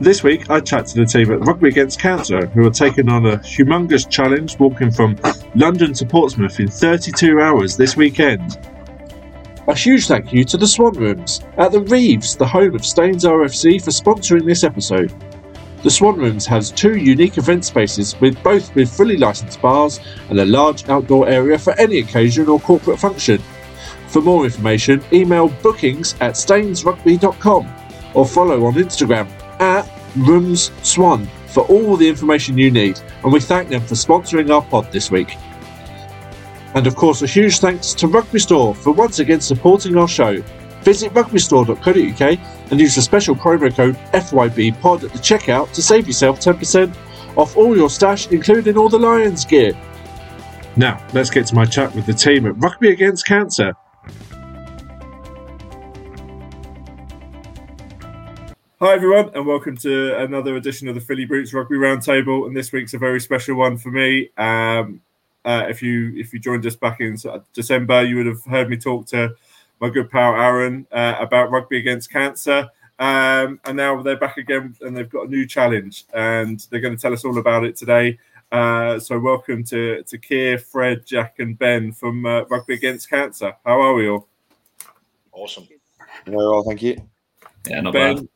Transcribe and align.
This 0.00 0.24
week 0.24 0.50
I 0.50 0.58
chat 0.58 0.86
to 0.86 0.96
the 0.96 1.06
team 1.06 1.30
at 1.30 1.46
Rugby 1.46 1.68
Against 1.68 2.00
Cancer 2.00 2.46
who 2.46 2.66
are 2.66 2.70
taking 2.70 3.08
on 3.08 3.26
a 3.26 3.38
humongous 3.38 4.10
challenge 4.10 4.58
walking 4.58 4.90
from 4.90 5.16
London 5.54 5.92
to 5.94 6.04
Portsmouth 6.04 6.58
in 6.58 6.66
32 6.66 7.40
hours 7.40 7.76
this 7.76 7.96
weekend. 7.96 8.58
A 9.68 9.74
huge 9.74 10.08
thank 10.08 10.32
you 10.32 10.42
to 10.44 10.56
the 10.56 10.66
Swan 10.66 10.94
Rooms 10.94 11.42
at 11.58 11.70
the 11.70 11.80
Reeves, 11.80 12.34
the 12.34 12.46
home 12.46 12.74
of 12.74 12.84
Staines 12.84 13.24
RFC, 13.24 13.82
for 13.82 13.92
sponsoring 13.92 14.44
this 14.44 14.64
episode. 14.64 15.14
The 15.84 15.90
Swan 15.90 16.16
Rooms 16.16 16.44
has 16.46 16.72
two 16.72 16.96
unique 16.96 17.38
event 17.38 17.64
spaces 17.64 18.20
with 18.20 18.42
both 18.42 18.74
with 18.74 18.92
fully 18.92 19.16
licensed 19.16 19.62
bars 19.62 20.00
and 20.28 20.40
a 20.40 20.44
large 20.44 20.88
outdoor 20.88 21.28
area 21.28 21.56
for 21.56 21.72
any 21.74 22.00
occasion 22.00 22.48
or 22.48 22.58
corporate 22.58 22.98
function. 22.98 23.40
For 24.08 24.20
more 24.20 24.44
information, 24.44 25.04
email 25.12 25.48
bookings 25.62 26.14
at 26.14 26.34
stainesrugby.com 26.34 27.72
or 28.14 28.26
follow 28.26 28.66
on 28.66 28.74
Instagram 28.74 29.28
at 29.60 29.88
Rooms 30.16 30.70
Swan 30.82 31.26
for 31.48 31.62
all 31.64 31.96
the 31.96 32.08
information 32.08 32.58
you 32.58 32.70
need. 32.70 33.00
And 33.22 33.32
we 33.32 33.40
thank 33.40 33.68
them 33.68 33.82
for 33.82 33.94
sponsoring 33.94 34.50
our 34.50 34.62
pod 34.62 34.90
this 34.92 35.10
week. 35.10 35.36
And 36.74 36.86
of 36.86 36.96
course, 36.96 37.22
a 37.22 37.26
huge 37.26 37.60
thanks 37.60 37.94
to 37.94 38.08
Rugby 38.08 38.40
Store 38.40 38.74
for 38.74 38.90
once 38.92 39.20
again 39.20 39.40
supporting 39.40 39.96
our 39.96 40.08
show. 40.08 40.42
Visit 40.82 41.14
rugbystore.co.uk 41.14 42.38
and 42.70 42.80
use 42.80 42.94
the 42.94 43.02
special 43.02 43.34
promo 43.34 43.74
code 43.74 43.96
FYBPOD 44.12 45.04
at 45.04 45.12
the 45.12 45.18
checkout 45.18 45.72
to 45.72 45.82
save 45.82 46.06
yourself 46.06 46.40
10% 46.40 46.94
off 47.36 47.56
all 47.56 47.76
your 47.76 47.90
stash, 47.90 48.28
including 48.28 48.76
all 48.76 48.88
the 48.88 48.98
Lions 48.98 49.44
gear. 49.44 49.72
Now, 50.76 51.04
let's 51.12 51.30
get 51.30 51.46
to 51.46 51.54
my 51.54 51.64
chat 51.64 51.94
with 51.94 52.06
the 52.06 52.12
team 52.12 52.46
at 52.46 52.56
Rugby 52.58 52.90
Against 52.90 53.26
Cancer. 53.26 53.74
Hi 58.84 58.92
everyone, 58.92 59.30
and 59.34 59.46
welcome 59.46 59.78
to 59.78 60.14
another 60.18 60.56
edition 60.56 60.88
of 60.88 60.94
the 60.94 61.00
Philly 61.00 61.24
Boots 61.24 61.54
Rugby 61.54 61.76
Roundtable. 61.76 62.46
And 62.46 62.54
this 62.54 62.70
week's 62.70 62.92
a 62.92 62.98
very 62.98 63.18
special 63.18 63.56
one 63.56 63.78
for 63.78 63.90
me. 63.90 64.28
Um, 64.36 65.00
uh, 65.42 65.64
if 65.70 65.80
you 65.82 66.12
if 66.18 66.34
you 66.34 66.38
joined 66.38 66.66
us 66.66 66.76
back 66.76 67.00
in 67.00 67.16
December, 67.54 68.02
you 68.02 68.16
would 68.16 68.26
have 68.26 68.44
heard 68.44 68.68
me 68.68 68.76
talk 68.76 69.06
to 69.06 69.34
my 69.80 69.88
good 69.88 70.10
pal 70.10 70.34
Aaron 70.34 70.86
uh, 70.92 71.16
about 71.18 71.50
rugby 71.50 71.78
against 71.78 72.12
cancer. 72.12 72.68
Um, 72.98 73.58
and 73.64 73.74
now 73.74 74.02
they're 74.02 74.18
back 74.18 74.36
again, 74.36 74.76
and 74.82 74.94
they've 74.94 75.08
got 75.08 75.28
a 75.28 75.30
new 75.30 75.46
challenge, 75.46 76.04
and 76.12 76.60
they're 76.68 76.82
going 76.82 76.94
to 76.94 77.00
tell 77.00 77.14
us 77.14 77.24
all 77.24 77.38
about 77.38 77.64
it 77.64 77.76
today. 77.76 78.18
Uh, 78.52 78.98
so 78.98 79.18
welcome 79.18 79.64
to 79.64 80.02
to 80.02 80.18
Keir, 80.18 80.58
Fred, 80.58 81.06
Jack, 81.06 81.36
and 81.38 81.58
Ben 81.58 81.90
from 81.90 82.26
uh, 82.26 82.42
Rugby 82.50 82.74
Against 82.74 83.08
Cancer. 83.08 83.56
How 83.64 83.80
are 83.80 83.94
we 83.94 84.10
all? 84.10 84.28
Awesome. 85.32 85.66
Very 86.26 86.36
well, 86.36 86.62
thank 86.64 86.82
you. 86.82 86.98
Yeah, 87.66 87.80
not 87.80 87.94
Ben, 87.94 88.16
bad. 88.16 88.28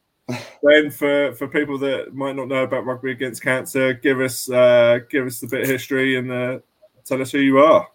Ben, 0.63 0.91
for, 0.91 1.33
for 1.35 1.49
people 1.49 1.79
that 1.79 2.15
might 2.15 2.37
not 2.37 2.49
know 2.49 2.63
about 2.63 2.85
Rugby 2.85 3.13
Against 3.13 3.43
Cancer, 3.43 3.95
give 3.95 4.21
us 4.21 4.51
uh, 4.51 4.99
give 5.11 5.27
us 5.27 5.43
a 5.43 5.47
bit 5.47 5.63
of 5.63 5.69
history 5.69 6.17
and 6.17 6.31
uh, 6.31 6.59
tell 7.05 7.23
us 7.23 7.33
who 7.33 7.39
you 7.39 7.59
are. 7.59 7.89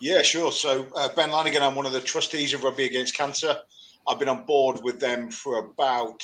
Yeah, 0.00 0.22
sure. 0.22 0.52
So, 0.52 0.86
uh, 0.96 1.08
Ben 1.16 1.30
Lanigan, 1.30 1.62
I'm 1.62 1.74
one 1.74 1.86
of 1.86 1.92
the 1.92 2.00
trustees 2.00 2.54
of 2.54 2.62
Rugby 2.62 2.84
Against 2.84 3.16
Cancer. 3.16 3.56
I've 4.06 4.18
been 4.18 4.28
on 4.28 4.44
board 4.46 4.80
with 4.82 5.00
them 5.00 5.30
for 5.30 5.58
about 5.58 6.22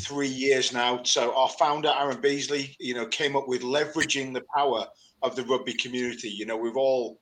three 0.00 0.28
years 0.28 0.72
now. 0.72 1.02
So, 1.02 1.36
our 1.36 1.48
founder, 1.48 1.92
Aaron 1.96 2.20
Beasley, 2.20 2.76
you 2.80 2.94
know, 2.94 3.06
came 3.06 3.36
up 3.36 3.48
with 3.48 3.62
leveraging 3.62 4.32
the 4.32 4.42
power 4.54 4.86
of 5.22 5.36
the 5.36 5.44
rugby 5.44 5.74
community. 5.74 6.28
You 6.28 6.46
know, 6.46 6.56
we've 6.56 6.76
all 6.76 7.20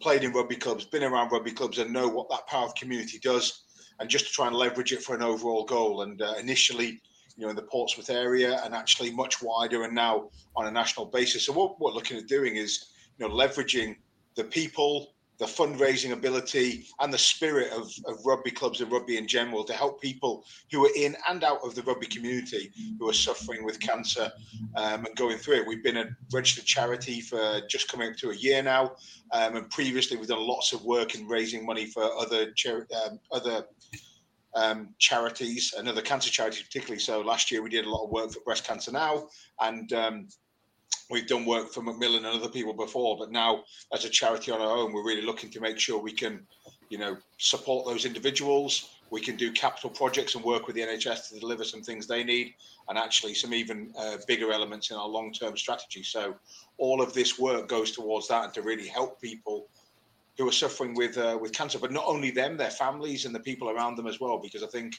played 0.00 0.24
in 0.24 0.32
rugby 0.32 0.56
clubs, 0.56 0.84
been 0.84 1.04
around 1.04 1.30
rugby 1.30 1.52
clubs, 1.52 1.78
and 1.78 1.92
know 1.92 2.08
what 2.08 2.28
that 2.30 2.46
power 2.48 2.66
of 2.66 2.74
community 2.74 3.18
does. 3.22 3.65
And 3.98 4.08
just 4.10 4.26
to 4.26 4.32
try 4.32 4.46
and 4.46 4.56
leverage 4.56 4.92
it 4.92 5.02
for 5.02 5.14
an 5.14 5.22
overall 5.22 5.64
goal. 5.64 6.02
And 6.02 6.20
uh, 6.20 6.34
initially, 6.38 7.00
you 7.36 7.44
know, 7.44 7.48
in 7.48 7.56
the 7.56 7.62
Portsmouth 7.62 8.10
area, 8.10 8.60
and 8.64 8.74
actually 8.74 9.10
much 9.10 9.42
wider, 9.42 9.84
and 9.84 9.94
now 9.94 10.30
on 10.54 10.66
a 10.66 10.70
national 10.70 11.06
basis. 11.06 11.46
So, 11.46 11.52
what 11.52 11.80
we're 11.80 11.92
looking 11.92 12.16
at 12.16 12.26
doing 12.26 12.56
is, 12.56 12.86
you 13.18 13.28
know, 13.28 13.34
leveraging 13.34 13.96
the 14.36 14.44
people, 14.44 15.14
the 15.38 15.44
fundraising 15.44 16.12
ability, 16.12 16.86
and 17.00 17.12
the 17.12 17.18
spirit 17.18 17.70
of, 17.72 17.90
of 18.06 18.24
rugby 18.24 18.50
clubs 18.50 18.80
and 18.80 18.90
rugby 18.90 19.18
in 19.18 19.26
general 19.26 19.64
to 19.64 19.72
help 19.72 20.00
people 20.00 20.44
who 20.72 20.84
are 20.86 20.90
in 20.96 21.16
and 21.28 21.44
out 21.44 21.58
of 21.62 21.74
the 21.74 21.82
rugby 21.82 22.06
community 22.06 22.72
who 22.98 23.08
are 23.08 23.12
suffering 23.12 23.64
with 23.64 23.78
cancer 23.78 24.30
um, 24.76 25.04
and 25.04 25.16
going 25.16 25.36
through 25.36 25.56
it. 25.56 25.66
We've 25.66 25.84
been 25.84 25.98
a 25.98 26.08
registered 26.32 26.64
charity 26.64 27.20
for 27.20 27.60
just 27.68 27.88
coming 27.88 28.10
up 28.10 28.16
to 28.18 28.30
a 28.30 28.34
year 28.34 28.62
now, 28.62 28.96
um, 29.32 29.56
and 29.56 29.70
previously 29.70 30.16
we've 30.16 30.28
done 30.28 30.46
lots 30.46 30.72
of 30.72 30.84
work 30.84 31.14
in 31.14 31.28
raising 31.28 31.66
money 31.66 31.86
for 31.86 32.04
other 32.04 32.52
um, 33.04 33.20
other 33.30 33.66
um, 34.54 34.94
charities 34.98 35.74
and 35.76 35.86
other 35.86 36.02
cancer 36.02 36.30
charities, 36.30 36.62
particularly. 36.62 36.98
So 36.98 37.20
last 37.20 37.50
year 37.50 37.62
we 37.62 37.68
did 37.68 37.84
a 37.84 37.90
lot 37.90 38.04
of 38.04 38.10
work 38.10 38.32
for 38.32 38.40
Breast 38.40 38.66
Cancer 38.66 38.90
Now, 38.90 39.28
and 39.60 39.92
um, 39.92 40.28
we've 41.10 41.26
done 41.26 41.44
work 41.44 41.72
for 41.72 41.82
Macmillan 41.82 42.24
and 42.24 42.40
other 42.40 42.48
people 42.48 42.72
before. 42.72 43.16
But 43.18 43.30
now, 43.30 43.64
as 43.92 44.04
a 44.04 44.08
charity 44.08 44.50
on 44.50 44.60
our 44.60 44.76
own, 44.76 44.92
we're 44.92 45.06
really 45.06 45.22
looking 45.22 45.50
to 45.50 45.60
make 45.60 45.78
sure 45.78 45.98
we 45.98 46.12
can, 46.12 46.46
you 46.88 46.98
know, 46.98 47.16
support 47.38 47.86
those 47.86 48.04
individuals. 48.04 48.90
We 49.10 49.20
can 49.20 49.36
do 49.36 49.52
capital 49.52 49.90
projects 49.90 50.34
and 50.34 50.44
work 50.44 50.66
with 50.66 50.74
the 50.74 50.82
NHS 50.82 51.30
to 51.30 51.38
deliver 51.38 51.64
some 51.64 51.82
things 51.82 52.06
they 52.06 52.24
need, 52.24 52.54
and 52.88 52.98
actually 52.98 53.34
some 53.34 53.54
even 53.54 53.92
uh, 53.98 54.16
bigger 54.26 54.52
elements 54.52 54.90
in 54.90 54.96
our 54.96 55.06
long-term 55.08 55.56
strategy. 55.56 56.02
So 56.02 56.34
all 56.78 57.00
of 57.00 57.14
this 57.14 57.38
work 57.38 57.68
goes 57.68 57.92
towards 57.92 58.28
that 58.28 58.44
and 58.44 58.54
to 58.54 58.62
really 58.62 58.88
help 58.88 59.20
people 59.20 59.68
who 60.38 60.48
are 60.48 60.52
suffering 60.52 60.94
with 60.94 61.16
uh, 61.16 61.38
with 61.40 61.52
cancer, 61.52 61.78
but 61.78 61.92
not 61.92 62.04
only 62.06 62.30
them, 62.30 62.56
their 62.56 62.70
families 62.70 63.24
and 63.24 63.34
the 63.34 63.40
people 63.40 63.70
around 63.70 63.96
them 63.96 64.06
as 64.06 64.20
well. 64.20 64.38
Because 64.38 64.62
I 64.62 64.66
think, 64.66 64.96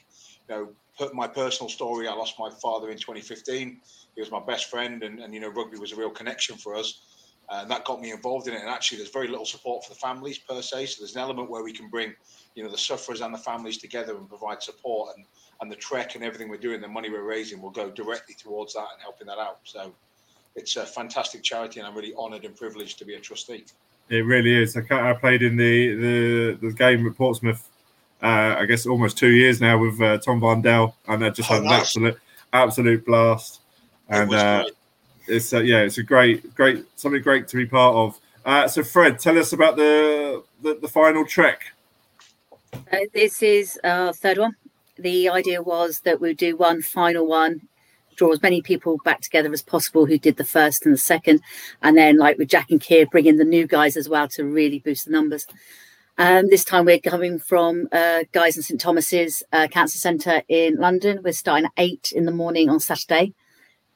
you 0.47 0.55
know, 0.55 0.69
put 0.97 1.13
my 1.13 1.27
personal 1.27 1.69
story. 1.69 2.07
I 2.07 2.13
lost 2.13 2.35
my 2.39 2.49
father 2.61 2.89
in 2.89 2.97
2015. 2.97 3.81
He 4.15 4.21
was 4.21 4.31
my 4.31 4.39
best 4.39 4.69
friend, 4.69 5.03
and, 5.03 5.19
and 5.19 5.33
you 5.33 5.39
know, 5.39 5.49
rugby 5.49 5.77
was 5.77 5.91
a 5.91 5.95
real 5.95 6.09
connection 6.09 6.57
for 6.57 6.75
us, 6.75 7.01
uh, 7.49 7.59
and 7.61 7.71
that 7.71 7.85
got 7.85 8.01
me 8.01 8.11
involved 8.11 8.47
in 8.47 8.53
it. 8.55 8.61
And 8.61 8.69
actually, 8.69 8.97
there's 8.97 9.11
very 9.11 9.27
little 9.27 9.45
support 9.45 9.83
for 9.85 9.93
the 9.93 9.99
families 9.99 10.39
per 10.39 10.61
se. 10.61 10.87
So 10.87 11.01
there's 11.01 11.15
an 11.15 11.21
element 11.21 11.51
where 11.51 11.63
we 11.63 11.73
can 11.73 11.89
bring, 11.89 12.15
you 12.55 12.63
know, 12.63 12.69
the 12.69 12.77
sufferers 12.77 13.21
and 13.21 13.33
the 13.33 13.39
families 13.39 13.77
together 13.77 14.17
and 14.17 14.27
provide 14.27 14.63
support. 14.63 15.15
And 15.15 15.25
and 15.61 15.71
the 15.71 15.75
trek 15.75 16.15
and 16.15 16.23
everything 16.23 16.49
we're 16.49 16.57
doing, 16.57 16.81
the 16.81 16.87
money 16.87 17.09
we're 17.09 17.23
raising 17.23 17.61
will 17.61 17.71
go 17.71 17.89
directly 17.89 18.35
towards 18.35 18.73
that 18.73 18.87
and 18.93 19.01
helping 19.01 19.27
that 19.27 19.39
out. 19.39 19.59
So 19.63 19.91
it's 20.55 20.75
a 20.75 20.85
fantastic 20.85 21.43
charity, 21.43 21.79
and 21.79 21.87
I'm 21.87 21.95
really 21.95 22.13
honoured 22.15 22.45
and 22.45 22.55
privileged 22.55 22.99
to 22.99 23.05
be 23.05 23.15
a 23.15 23.19
trustee. 23.19 23.65
It 24.09 24.25
really 24.25 24.53
is. 24.55 24.77
I, 24.77 24.81
I 25.11 25.13
played 25.13 25.41
in 25.43 25.57
the, 25.57 25.95
the, 25.95 26.67
the 26.67 26.73
game 26.73 27.05
at 27.07 27.15
Portsmouth, 27.15 27.67
uh, 28.23 28.55
I 28.59 28.65
guess 28.65 28.85
almost 28.85 29.17
two 29.17 29.31
years 29.31 29.59
now 29.61 29.77
with 29.77 29.99
uh, 30.01 30.17
Tom 30.19 30.41
Vondell, 30.41 30.93
and 31.07 31.25
I 31.25 31.29
just 31.29 31.49
Oh, 31.49 31.55
had 31.55 31.63
an 31.63 31.71
absolute 31.71 32.17
absolute 32.53 33.05
blast. 33.05 33.61
It 34.11 34.25
And 34.25 34.29
was 34.29 34.43
uh, 34.43 34.63
great. 34.63 34.73
it's 35.27 35.53
uh, 35.53 35.59
yeah, 35.59 35.79
it's 35.81 35.97
a 35.97 36.03
great 36.03 36.53
great 36.55 36.85
something 36.95 37.21
great 37.21 37.47
to 37.49 37.57
be 37.57 37.65
part 37.65 37.95
of. 37.95 38.19
Uh, 38.45 38.67
so 38.67 38.83
Fred, 38.83 39.19
tell 39.19 39.37
us 39.37 39.53
about 39.53 39.75
the 39.77 40.43
the, 40.61 40.75
the 40.75 40.87
final 40.87 41.25
trek. 41.25 41.63
Uh, 42.91 42.97
this 43.13 43.41
is 43.41 43.79
our 43.83 44.13
third 44.13 44.37
one. 44.37 44.55
The 44.97 45.29
idea 45.29 45.61
was 45.61 45.99
that 46.01 46.19
we'd 46.19 46.37
do 46.37 46.55
one 46.57 46.81
final 46.81 47.25
one, 47.27 47.67
draw 48.17 48.31
as 48.31 48.41
many 48.41 48.61
people 48.61 48.97
back 49.05 49.21
together 49.21 49.51
as 49.53 49.61
possible 49.61 50.05
who 50.05 50.17
did 50.17 50.35
the 50.35 50.43
first 50.43 50.85
and 50.85 50.93
the 50.93 50.99
second, 50.99 51.41
and 51.81 51.97
then, 51.97 52.17
like 52.17 52.37
with 52.37 52.49
Jack 52.49 52.69
and 52.69 52.81
Keir, 52.81 53.05
bring 53.05 53.25
in 53.25 53.37
the 53.37 53.45
new 53.45 53.65
guys 53.65 53.95
as 53.95 54.09
well 54.09 54.27
to 54.29 54.43
really 54.43 54.79
boost 54.79 55.05
the 55.05 55.11
numbers. 55.11 55.47
Um, 56.19 56.49
this 56.49 56.65
time 56.65 56.85
we're 56.85 56.99
coming 56.99 57.37
from 57.37 57.87
uh, 57.91 58.23
Guys 58.31 58.55
and 58.55 58.65
St 58.65 58.81
Thomas's 58.81 59.43
uh, 59.53 59.67
Cancer 59.69 59.99
Centre 59.99 60.41
in 60.49 60.77
London. 60.77 61.21
We're 61.23 61.31
starting 61.31 61.65
at 61.65 61.73
eight 61.77 62.11
in 62.13 62.25
the 62.25 62.31
morning 62.31 62.69
on 62.69 62.79
Saturday 62.79 63.35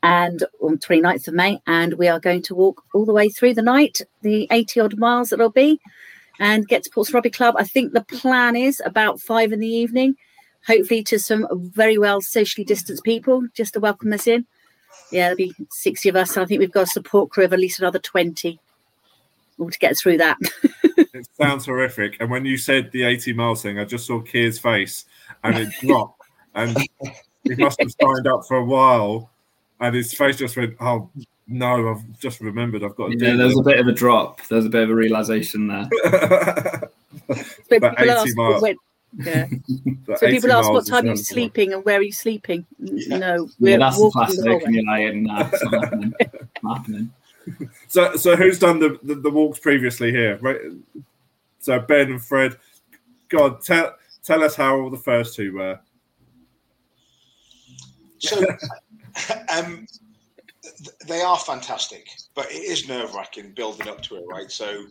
and 0.04 0.44
on 0.62 0.78
29th 0.78 1.28
of 1.28 1.34
May, 1.34 1.60
and 1.66 1.95
we 1.95 2.07
are 2.07 2.19
going 2.19 2.44
to 2.44 2.56
walk 2.56 2.84
all 2.94 3.06
the 3.06 3.13
way 3.13 3.30
through 3.30 3.56
the 3.56 3.62
night, 3.63 4.01
the 4.22 4.48
80 4.51 4.80
odd 4.80 4.98
miles 4.98 5.30
that 5.30 5.40
it'll 5.40 5.50
be, 5.50 5.80
and 6.40 6.68
get 6.68 6.84
to 6.84 6.90
Portsmouth 6.92 7.16
Rugby 7.16 7.30
Club. 7.31 7.56
I 7.57 7.63
think 7.63 7.94
the 7.94 8.04
plan 8.04 8.56
is 8.56 8.81
about 8.86 9.19
five 9.19 9.51
in 9.51 9.60
the 9.60 9.68
evening, 9.68 10.16
hopefully 10.66 11.04
to 11.04 11.19
some 11.19 11.48
very 11.74 11.98
well 11.98 12.22
socially 12.22 12.66
distanced 12.66 13.04
people 13.04 13.44
just 13.54 13.74
to 13.74 13.80
welcome 13.80 14.13
us 14.13 14.28
in. 14.28 14.46
Yeah, 15.12 15.34
there'll 15.34 15.38
be 15.38 15.54
60 15.69 16.10
of 16.10 16.16
us. 16.16 16.36
And 16.36 16.44
I 16.44 16.46
think 16.46 16.60
we've 16.60 16.72
got 16.72 16.84
a 16.84 16.88
support 16.88 17.30
crew 17.30 17.46
of 17.46 17.54
at 17.54 17.60
least 17.60 17.80
another 17.80 18.00
20 18.00 18.60
all 19.60 19.69
to 19.69 19.80
get 19.80 19.98
through 19.98 20.18
that. 20.18 20.38
It 21.13 21.28
sounds 21.36 21.66
horrific. 21.66 22.16
And 22.22 22.30
when 22.31 22.46
you 22.46 22.58
said 22.58 22.90
the 22.92 23.04
80 23.04 23.34
miles 23.34 23.62
thing, 23.62 23.78
I 23.80 23.84
just 23.86 24.06
saw 24.06 24.22
Keir's 24.22 24.58
face 24.60 25.06
and 25.44 25.58
it 25.58 25.69
dropped. 25.81 26.22
And 26.56 26.78
he 27.44 27.56
must 27.56 27.81
have 27.81 27.92
signed 28.02 28.28
up 28.28 28.46
for 28.48 28.57
a 28.57 28.64
while. 28.64 29.30
And 29.81 29.94
his 29.94 30.14
face 30.14 30.38
just 30.38 30.56
went, 30.56 30.75
oh, 30.80 31.10
No, 31.48 31.90
I've 31.90 32.19
just 32.19 32.40
remembered. 32.40 32.84
I've 32.84 32.96
got. 32.96 33.12
To 33.12 33.18
Yeah, 33.18 33.31
do 33.31 33.38
there's 33.38 33.57
a 33.57 33.62
bit 33.62 33.80
of 33.80 33.88
a 33.88 33.92
drop. 33.92 34.42
There's 34.48 34.66
a 34.66 34.69
bit 34.69 34.84
of 34.84 34.90
a 34.90 34.96
realization 34.96 35.68
there. 35.68 35.90
So 37.69 37.75
About 37.75 38.00
80 38.00 38.36
miles. 38.36 38.62
when, 38.62 38.75
yeah. 39.18 39.48
so 40.18 40.28
people 40.28 40.52
ask, 40.52 40.72
what 40.72 40.86
time 40.86 41.04
are 41.06 41.08
you 41.08 41.13
done. 41.16 41.18
sleeping 41.18 41.74
and 41.74 41.84
where 41.86 42.00
are 42.00 42.04
you 42.04 42.12
sleeping? 42.12 42.66
N- 42.80 43.19
No, 43.19 43.50
Yeah, 43.60 43.74
we're 43.74 43.80
that's 43.80 43.96
the 43.98 44.02
walking 44.04 44.22
classic. 44.22 44.46
And 44.46 44.62
way. 44.62 44.72
you're 44.74 44.86
like, 44.86 45.16
nah, 45.16 45.50
it's 45.52 45.63
not 45.66 45.84
happening. 45.84 46.13
Not 46.63 46.78
happening. 46.78 47.13
So, 47.88 48.16
so 48.16 48.36
who's 48.36 48.60
done 48.60 48.80
the, 48.80 49.00
the, 49.04 49.16
the 49.16 49.30
walks 49.30 49.60
previously 49.60 50.12
here? 50.12 50.38
Right. 50.42 50.60
So 51.60 51.80
Ben 51.80 52.12
and 52.12 52.24
Fred. 52.24 52.58
God, 53.30 53.62
tell 53.62 53.96
tell 54.24 54.44
us 54.44 54.56
how 54.56 54.90
the 54.90 54.98
first 54.98 55.36
two 55.36 55.54
were. 55.54 55.80
So, 58.19 58.46
um, 59.50 59.88
they 61.07 61.22
are 61.22 61.40
fantastic, 61.40 62.07
but 62.36 62.46
it 62.52 62.64
is 62.64 62.88
nerve 62.88 63.16
wracking 63.16 63.54
building 63.54 63.88
up 63.88 64.02
to 64.04 64.18
it, 64.18 64.24
right? 64.30 64.52
So, 64.52 64.84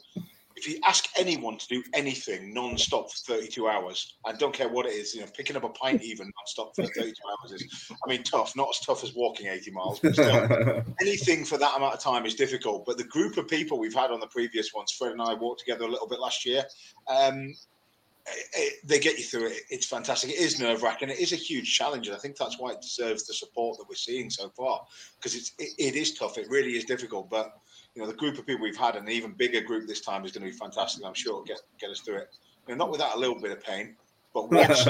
if 0.61 0.69
you 0.69 0.79
ask 0.87 1.09
anyone 1.17 1.57
to 1.57 1.67
do 1.69 1.83
anything 1.95 2.53
non-stop 2.53 3.11
for 3.11 3.35
32 3.35 3.67
hours, 3.69 4.17
I 4.27 4.33
don't 4.33 4.53
care 4.55 4.69
what 4.69 4.85
it 4.87 4.91
is, 4.93 5.15
you 5.15 5.23
know, 5.23 5.27
picking 5.35 5.57
up 5.57 5.65
a 5.65 5.71
pint 5.71 6.03
even 6.03 6.27
non-stop 6.27 6.73
for 6.77 6.85
32 6.95 7.13
hours 7.43 7.53
is, 7.53 7.91
I 7.91 8.09
mean, 8.09 8.23
tough. 8.23 8.55
Not 8.57 8.69
as 8.71 8.81
tough 8.81 9.03
as 9.03 9.15
walking 9.15 9.47
80 9.47 9.71
miles, 9.71 10.01
but 10.01 10.13
still, 10.13 10.85
anything 11.01 11.45
for 11.45 11.57
that 11.59 11.77
amount 11.77 11.95
of 11.95 12.01
time 12.01 12.27
is 12.27 12.35
difficult. 12.35 12.85
But 12.85 12.99
the 12.99 13.05
group 13.05 13.39
of 13.39 13.49
people 13.49 13.79
we've 13.79 13.95
had 13.95 14.11
on 14.11 14.21
the 14.21 14.27
previous 14.27 14.75
ones, 14.75 14.93
Fred 14.93 15.13
and 15.13 15.23
I 15.23 15.35
walked 15.35 15.61
together 15.61 15.85
a 15.85 15.89
little 15.91 16.09
bit 16.09 16.21
last 16.21 16.45
year. 16.45 16.63
Um, 17.09 17.55
it, 18.27 18.47
it- 18.55 18.75
they 18.87 18.99
get 18.99 19.17
you 19.19 19.25
through 19.25 19.47
it. 19.47 19.63
It's 19.71 19.87
fantastic. 19.87 20.31
It 20.31 20.39
is 20.39 20.61
nerve 20.61 20.83
wracking. 20.83 21.09
It 21.09 21.19
is 21.21 21.33
a 21.33 21.37
huge 21.37 21.73
challenge, 21.75 22.07
and 22.09 22.17
I 22.17 22.21
think 22.21 22.37
that's 22.37 22.59
why 22.59 22.73
it 22.73 22.81
deserves 22.83 23.27
the 23.27 23.33
support 23.35 23.79
that 23.79 23.89
we're 23.89 23.95
seeing 23.95 24.29
so 24.31 24.51
far. 24.51 24.81
Because 25.17 25.35
it's 25.35 25.53
it, 25.59 25.71
it 25.79 25.97
is 25.97 26.15
tough. 26.15 26.37
It 26.39 26.49
really 26.51 26.77
is 26.77 26.85
difficult. 26.85 27.31
But 27.31 27.53
you 27.95 28.03
know, 28.03 28.09
the 28.09 28.17
group 28.17 28.39
of 28.39 28.47
people 28.47 28.63
we've 28.63 28.77
had, 28.77 28.97
and 28.97 29.07
an 29.07 29.13
even 29.13 29.33
bigger 29.33 29.61
group 29.61 29.87
this 29.87 30.01
time, 30.01 30.25
is 30.25 30.33
going 30.33 30.45
to 30.45 30.51
be 30.51 30.57
fantastic. 30.57 31.05
I'm 31.05 31.15
sure 31.15 31.43
get 31.45 31.61
get 31.81 31.91
us 31.91 32.01
through 32.01 32.19
it. 32.19 32.31
You 32.69 32.75
know, 32.75 32.85
not 32.85 32.91
without 32.91 33.17
a 33.17 33.19
little 33.19 33.39
bit 33.39 33.51
of 33.51 33.63
pain, 33.65 33.97
but 34.33 34.51
what, 34.51 34.89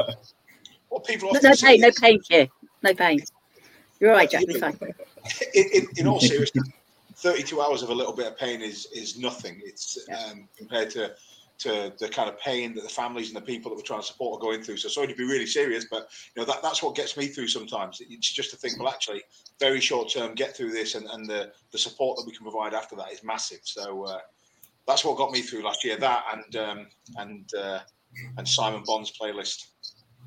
what 0.88 1.04
people 1.04 1.28
No, 1.32 1.38
often 1.38 1.50
no 1.50 1.54
say 1.54 1.66
pain, 1.68 1.80
no 1.80 1.90
pain 2.00 2.20
here. 2.28 2.48
No 2.82 2.94
pain. 2.94 3.20
You're 3.98 4.10
all 4.10 4.16
right, 4.16 4.30
Jack. 4.30 4.44
You're 4.46 4.58
fine. 4.58 4.78
in, 5.54 5.86
in, 5.96 6.06
all 6.06 6.20
seriousness, 6.20 6.68
32 7.16 7.60
hours 7.60 7.82
of 7.82 7.90
a 7.90 7.94
little 7.94 8.14
bit 8.14 8.26
of 8.26 8.38
pain 8.38 8.62
is 8.62 8.86
is 8.94 9.18
nothing. 9.18 9.60
It's 9.64 9.98
um, 10.10 10.48
compared 10.56 10.90
to 10.90 11.14
to 11.60 11.92
the 11.98 12.08
kind 12.08 12.28
of 12.28 12.38
pain 12.38 12.74
that 12.74 12.82
the 12.82 12.88
families 12.88 13.28
and 13.28 13.36
the 13.36 13.42
people 13.42 13.70
that 13.70 13.76
we're 13.76 13.82
trying 13.82 14.00
to 14.00 14.06
support 14.06 14.38
are 14.38 14.42
going 14.42 14.62
through. 14.62 14.78
So 14.78 14.88
sorry 14.88 15.08
to 15.08 15.14
be 15.14 15.24
really 15.24 15.46
serious, 15.46 15.86
but 15.90 16.08
you 16.34 16.40
know 16.40 16.46
that 16.46 16.62
that's 16.62 16.82
what 16.82 16.96
gets 16.96 17.16
me 17.16 17.26
through 17.26 17.48
sometimes. 17.48 18.00
It's 18.00 18.32
just 18.32 18.50
to 18.50 18.56
think, 18.56 18.78
well, 18.78 18.88
actually, 18.88 19.22
very 19.58 19.80
short 19.80 20.10
term, 20.10 20.34
get 20.34 20.56
through 20.56 20.72
this, 20.72 20.94
and, 20.94 21.06
and 21.06 21.26
the 21.26 21.52
the 21.70 21.78
support 21.78 22.18
that 22.18 22.26
we 22.26 22.32
can 22.32 22.42
provide 22.44 22.74
after 22.74 22.96
that 22.96 23.12
is 23.12 23.22
massive. 23.22 23.60
So 23.64 24.04
uh, 24.04 24.18
that's 24.86 25.04
what 25.04 25.18
got 25.18 25.32
me 25.32 25.42
through 25.42 25.62
last 25.62 25.84
year. 25.84 25.96
That 25.98 26.24
and 26.32 26.56
um, 26.56 26.86
and 27.16 27.54
uh, 27.54 27.80
and 28.38 28.48
Simon 28.48 28.82
Bond's 28.86 29.12
playlist. 29.12 29.66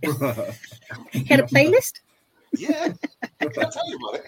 You 1.13 1.23
had 1.29 1.39
a 1.39 1.43
playlist? 1.43 2.01
Yeah, 2.51 2.91
I 3.41 3.45
can 3.45 3.71
tell 3.71 3.89
you 3.89 3.97
about 3.97 4.25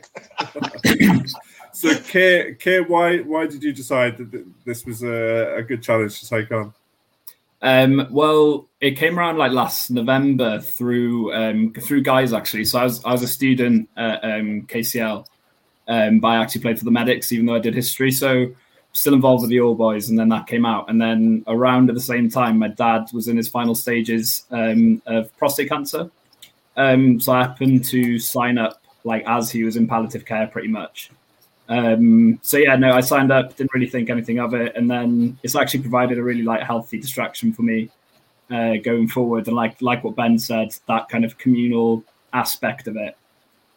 it. 0.85 1.29
so, 1.73 1.95
Keir, 1.99 2.55
Keir, 2.55 2.83
why 2.83 3.17
why 3.19 3.45
did 3.45 3.61
you 3.61 3.73
decide 3.73 4.17
that 4.17 4.45
this 4.63 4.85
was 4.85 5.03
a, 5.03 5.57
a 5.57 5.63
good 5.63 5.83
challenge 5.83 6.19
to 6.21 6.29
take 6.29 6.51
on? 6.51 6.73
Um, 7.65 8.07
well, 8.11 8.67
it 8.79 8.91
came 8.91 9.17
around 9.17 9.39
like 9.39 9.51
last 9.51 9.89
November 9.89 10.59
through 10.59 11.33
um, 11.33 11.73
through 11.73 12.03
guys 12.03 12.31
actually. 12.31 12.63
So 12.65 12.77
I 12.77 12.83
was 12.83 13.03
I 13.03 13.11
was 13.11 13.23
a 13.23 13.27
student 13.27 13.89
at 13.97 14.23
um, 14.23 14.67
KCL, 14.67 15.25
um, 15.87 16.19
but 16.19 16.27
I 16.27 16.35
actually 16.37 16.61
played 16.61 16.77
for 16.77 16.85
the 16.85 16.91
medics 16.91 17.31
even 17.31 17.47
though 17.47 17.55
I 17.55 17.59
did 17.59 17.73
history. 17.73 18.11
So 18.11 18.53
still 18.93 19.15
involved 19.15 19.41
with 19.41 19.49
the 19.49 19.61
All 19.61 19.73
Boys, 19.73 20.09
and 20.09 20.19
then 20.19 20.29
that 20.29 20.45
came 20.45 20.63
out. 20.63 20.91
And 20.91 21.01
then 21.01 21.43
around 21.47 21.89
at 21.89 21.95
the 21.95 22.01
same 22.01 22.29
time, 22.29 22.59
my 22.59 22.67
dad 22.67 23.07
was 23.13 23.27
in 23.27 23.35
his 23.35 23.47
final 23.49 23.73
stages 23.73 24.45
um, 24.51 25.01
of 25.07 25.35
prostate 25.37 25.69
cancer. 25.69 26.11
Um, 26.77 27.19
so 27.19 27.33
I 27.33 27.41
happened 27.41 27.83
to 27.85 28.19
sign 28.19 28.59
up 28.59 28.79
like 29.03 29.23
as 29.25 29.49
he 29.49 29.63
was 29.63 29.75
in 29.75 29.87
palliative 29.87 30.23
care, 30.23 30.45
pretty 30.45 30.67
much. 30.67 31.09
Um, 31.67 32.39
so 32.41 32.57
yeah, 32.57 32.75
no, 32.75 32.91
I 32.91 33.01
signed 33.01 33.31
up, 33.31 33.55
didn't 33.55 33.73
really 33.73 33.89
think 33.89 34.09
anything 34.09 34.39
of 34.39 34.53
it, 34.53 34.75
and 34.75 34.89
then 34.89 35.37
it's 35.43 35.55
actually 35.55 35.81
provided 35.81 36.17
a 36.17 36.23
really 36.23 36.43
like 36.43 36.61
healthy 36.61 36.99
distraction 36.99 37.53
for 37.53 37.63
me 37.63 37.89
uh, 38.51 38.75
going 38.83 39.07
forward. 39.07 39.47
And 39.47 39.55
like 39.55 39.81
like 39.81 40.03
what 40.03 40.15
Ben 40.15 40.37
said, 40.37 40.75
that 40.87 41.09
kind 41.09 41.25
of 41.25 41.37
communal 41.37 42.03
aspect 42.33 42.87
of 42.87 42.97
it, 42.97 43.17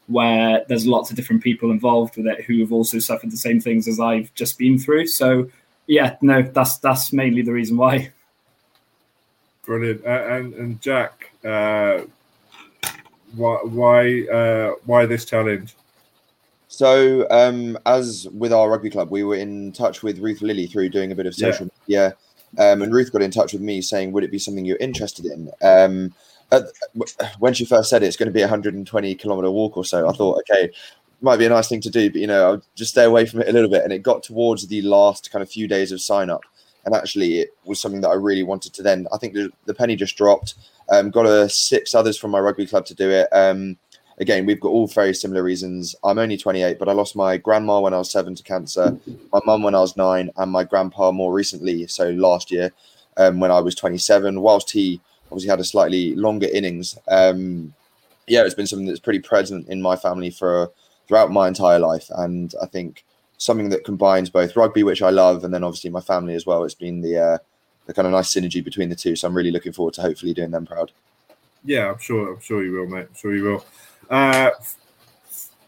where 0.06 0.64
there's 0.68 0.86
lots 0.86 1.10
of 1.10 1.16
different 1.16 1.42
people 1.42 1.70
involved 1.70 2.16
with 2.16 2.26
it 2.26 2.44
who 2.44 2.60
have 2.60 2.72
also 2.72 2.98
suffered 2.98 3.30
the 3.30 3.36
same 3.36 3.60
things 3.60 3.88
as 3.88 4.00
I've 4.00 4.34
just 4.34 4.58
been 4.58 4.78
through. 4.78 5.06
So 5.06 5.48
yeah, 5.86 6.16
no, 6.20 6.42
that's 6.42 6.76
that's 6.78 7.12
mainly 7.12 7.42
the 7.42 7.52
reason 7.52 7.76
why. 7.76 8.12
Brilliant. 9.64 10.04
Uh, 10.04 10.24
and 10.28 10.54
and 10.54 10.80
Jack, 10.80 11.30
uh, 11.44 12.02
why 13.34 13.56
why 13.64 14.22
uh, 14.28 14.74
why 14.84 15.06
this 15.06 15.24
challenge? 15.24 15.74
So, 16.68 17.26
um, 17.30 17.78
as 17.86 18.28
with 18.32 18.52
our 18.52 18.70
rugby 18.70 18.90
club, 18.90 19.10
we 19.10 19.24
were 19.24 19.34
in 19.36 19.72
touch 19.72 20.02
with 20.02 20.18
Ruth 20.18 20.42
Lilly 20.42 20.66
through 20.66 20.90
doing 20.90 21.10
a 21.10 21.14
bit 21.14 21.26
of 21.26 21.36
Yeah. 21.36 21.50
social 21.50 21.68
media, 21.86 22.14
um, 22.58 22.82
and 22.82 22.92
Ruth 22.92 23.10
got 23.10 23.22
in 23.22 23.30
touch 23.30 23.52
with 23.54 23.62
me 23.62 23.80
saying, 23.80 24.12
"Would 24.12 24.22
it 24.24 24.30
be 24.30 24.38
something 24.38 24.64
you're 24.64 24.76
interested 24.76 25.24
in?" 25.24 25.50
Um, 25.62 26.14
at, 26.52 26.64
when 27.38 27.54
she 27.54 27.64
first 27.64 27.90
said 27.90 28.02
it, 28.02 28.06
it's 28.06 28.16
going 28.16 28.28
to 28.28 28.32
be 28.32 28.42
a 28.42 28.46
120 28.46 29.14
kilometer 29.14 29.50
walk 29.50 29.76
or 29.76 29.84
so. 29.84 30.08
I 30.08 30.12
thought, 30.12 30.40
okay, 30.50 30.70
might 31.20 31.36
be 31.38 31.46
a 31.46 31.50
nice 31.50 31.68
thing 31.68 31.80
to 31.80 31.90
do, 31.90 32.10
but 32.10 32.20
you 32.20 32.26
know, 32.26 32.44
I'll 32.52 32.62
just 32.74 32.92
stay 32.92 33.04
away 33.04 33.26
from 33.26 33.40
it 33.40 33.48
a 33.48 33.52
little 33.52 33.68
bit. 33.70 33.82
And 33.82 33.92
it 33.92 34.02
got 34.02 34.22
towards 34.22 34.66
the 34.66 34.82
last 34.82 35.30
kind 35.30 35.42
of 35.42 35.50
few 35.50 35.68
days 35.68 35.90
of 35.90 36.00
sign 36.02 36.28
up, 36.30 36.42
and 36.84 36.94
actually, 36.94 37.40
it 37.40 37.50
was 37.64 37.80
something 37.80 38.02
that 38.02 38.08
I 38.10 38.14
really 38.14 38.42
wanted 38.42 38.74
to. 38.74 38.82
Then 38.82 39.06
I 39.12 39.16
think 39.16 39.32
the, 39.32 39.50
the 39.64 39.74
penny 39.74 39.96
just 39.96 40.16
dropped. 40.16 40.54
Um, 40.90 41.10
got 41.10 41.26
a 41.26 41.48
six 41.48 41.94
others 41.94 42.16
from 42.18 42.30
my 42.30 42.40
rugby 42.40 42.66
club 42.66 42.84
to 42.86 42.94
do 42.94 43.10
it. 43.10 43.28
Again, 44.20 44.46
we've 44.46 44.60
got 44.60 44.70
all 44.70 44.88
very 44.88 45.14
similar 45.14 45.42
reasons. 45.42 45.94
I'm 46.02 46.18
only 46.18 46.36
28, 46.36 46.78
but 46.78 46.88
I 46.88 46.92
lost 46.92 47.14
my 47.14 47.36
grandma 47.36 47.80
when 47.80 47.94
I 47.94 47.98
was 47.98 48.10
seven 48.10 48.34
to 48.34 48.42
cancer, 48.42 48.98
my 49.32 49.40
mum 49.46 49.62
when 49.62 49.76
I 49.76 49.80
was 49.80 49.96
nine, 49.96 50.30
and 50.36 50.50
my 50.50 50.64
grandpa 50.64 51.12
more 51.12 51.32
recently, 51.32 51.86
so 51.86 52.10
last 52.10 52.50
year, 52.50 52.72
um, 53.16 53.38
when 53.38 53.52
I 53.52 53.60
was 53.60 53.74
27. 53.76 54.40
Whilst 54.40 54.72
he 54.72 55.00
obviously 55.26 55.50
had 55.50 55.60
a 55.60 55.64
slightly 55.64 56.16
longer 56.16 56.48
innings, 56.52 56.98
um, 57.08 57.74
yeah, 58.26 58.44
it's 58.44 58.54
been 58.54 58.66
something 58.66 58.86
that's 58.86 59.00
pretty 59.00 59.20
present 59.20 59.68
in 59.68 59.80
my 59.80 59.94
family 59.94 60.30
for 60.30 60.72
throughout 61.06 61.30
my 61.30 61.46
entire 61.46 61.78
life, 61.78 62.10
and 62.16 62.54
I 62.60 62.66
think 62.66 63.04
something 63.38 63.68
that 63.68 63.84
combines 63.84 64.30
both 64.30 64.56
rugby, 64.56 64.82
which 64.82 65.00
I 65.00 65.10
love, 65.10 65.44
and 65.44 65.54
then 65.54 65.62
obviously 65.62 65.90
my 65.90 66.00
family 66.00 66.34
as 66.34 66.44
well. 66.44 66.64
It's 66.64 66.74
been 66.74 67.00
the 67.02 67.18
uh, 67.18 67.38
the 67.86 67.94
kind 67.94 68.06
of 68.06 68.12
nice 68.12 68.34
synergy 68.34 68.62
between 68.62 68.90
the 68.90 68.96
two, 68.96 69.16
so 69.16 69.28
I'm 69.28 69.36
really 69.36 69.52
looking 69.52 69.72
forward 69.72 69.94
to 69.94 70.02
hopefully 70.02 70.34
doing 70.34 70.50
them 70.50 70.66
proud. 70.66 70.90
Yeah, 71.64 71.90
I'm 71.90 71.98
sure. 71.98 72.34
I'm 72.34 72.40
sure 72.40 72.64
you 72.64 72.72
will, 72.72 72.86
mate. 72.86 73.06
I'm 73.08 73.14
sure 73.14 73.34
you 73.34 73.44
will. 73.44 73.64
Uh, 74.10 74.50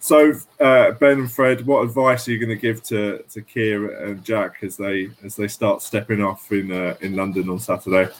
so, 0.02 0.32
uh, 0.60 0.92
Ben 0.92 1.20
and 1.20 1.30
Fred, 1.30 1.66
what 1.66 1.84
advice 1.84 2.26
are 2.26 2.32
you 2.32 2.38
going 2.38 2.48
to 2.48 2.56
give 2.56 2.82
to 2.84 3.22
to 3.30 3.42
Keir 3.42 4.06
and 4.06 4.24
Jack 4.24 4.56
as 4.62 4.76
they 4.76 5.10
as 5.22 5.36
they 5.36 5.46
start 5.46 5.82
stepping 5.82 6.22
off 6.22 6.50
in 6.52 6.72
uh, 6.72 6.96
in 7.02 7.14
London 7.14 7.50
on 7.50 7.58
Saturday? 7.58 8.10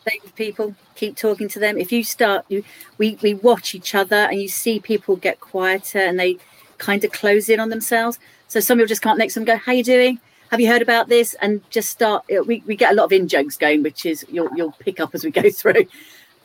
Stay 0.00 0.20
with 0.22 0.34
people. 0.34 0.74
Keep 0.94 1.16
talking 1.16 1.46
to 1.48 1.58
them. 1.58 1.76
If 1.76 1.92
you 1.92 2.02
start, 2.02 2.46
you, 2.48 2.64
we 2.96 3.18
we 3.22 3.34
watch 3.34 3.74
each 3.74 3.94
other, 3.94 4.16
and 4.16 4.40
you 4.40 4.48
see 4.48 4.80
people 4.80 5.16
get 5.16 5.40
quieter, 5.40 5.98
and 5.98 6.18
they 6.18 6.38
kind 6.78 7.04
of 7.04 7.12
close 7.12 7.48
in 7.50 7.60
on 7.60 7.68
themselves. 7.68 8.18
So 8.48 8.60
some 8.60 8.78
people 8.78 8.88
just 8.88 9.02
can't 9.02 9.18
next 9.18 9.34
to 9.34 9.40
them 9.40 9.46
go, 9.46 9.56
"How 9.56 9.72
you 9.72 9.84
doing? 9.84 10.18
Have 10.50 10.60
you 10.60 10.68
heard 10.68 10.82
about 10.82 11.08
this?" 11.08 11.34
And 11.42 11.60
just 11.70 11.90
start. 11.90 12.24
We, 12.46 12.62
we 12.66 12.76
get 12.76 12.92
a 12.92 12.94
lot 12.94 13.04
of 13.04 13.12
in 13.12 13.28
jokes 13.28 13.58
going, 13.58 13.82
which 13.82 14.06
is 14.06 14.24
you'll 14.30 14.48
you'll 14.56 14.72
pick 14.72 15.00
up 15.00 15.14
as 15.14 15.22
we 15.22 15.30
go 15.30 15.50
through, 15.50 15.84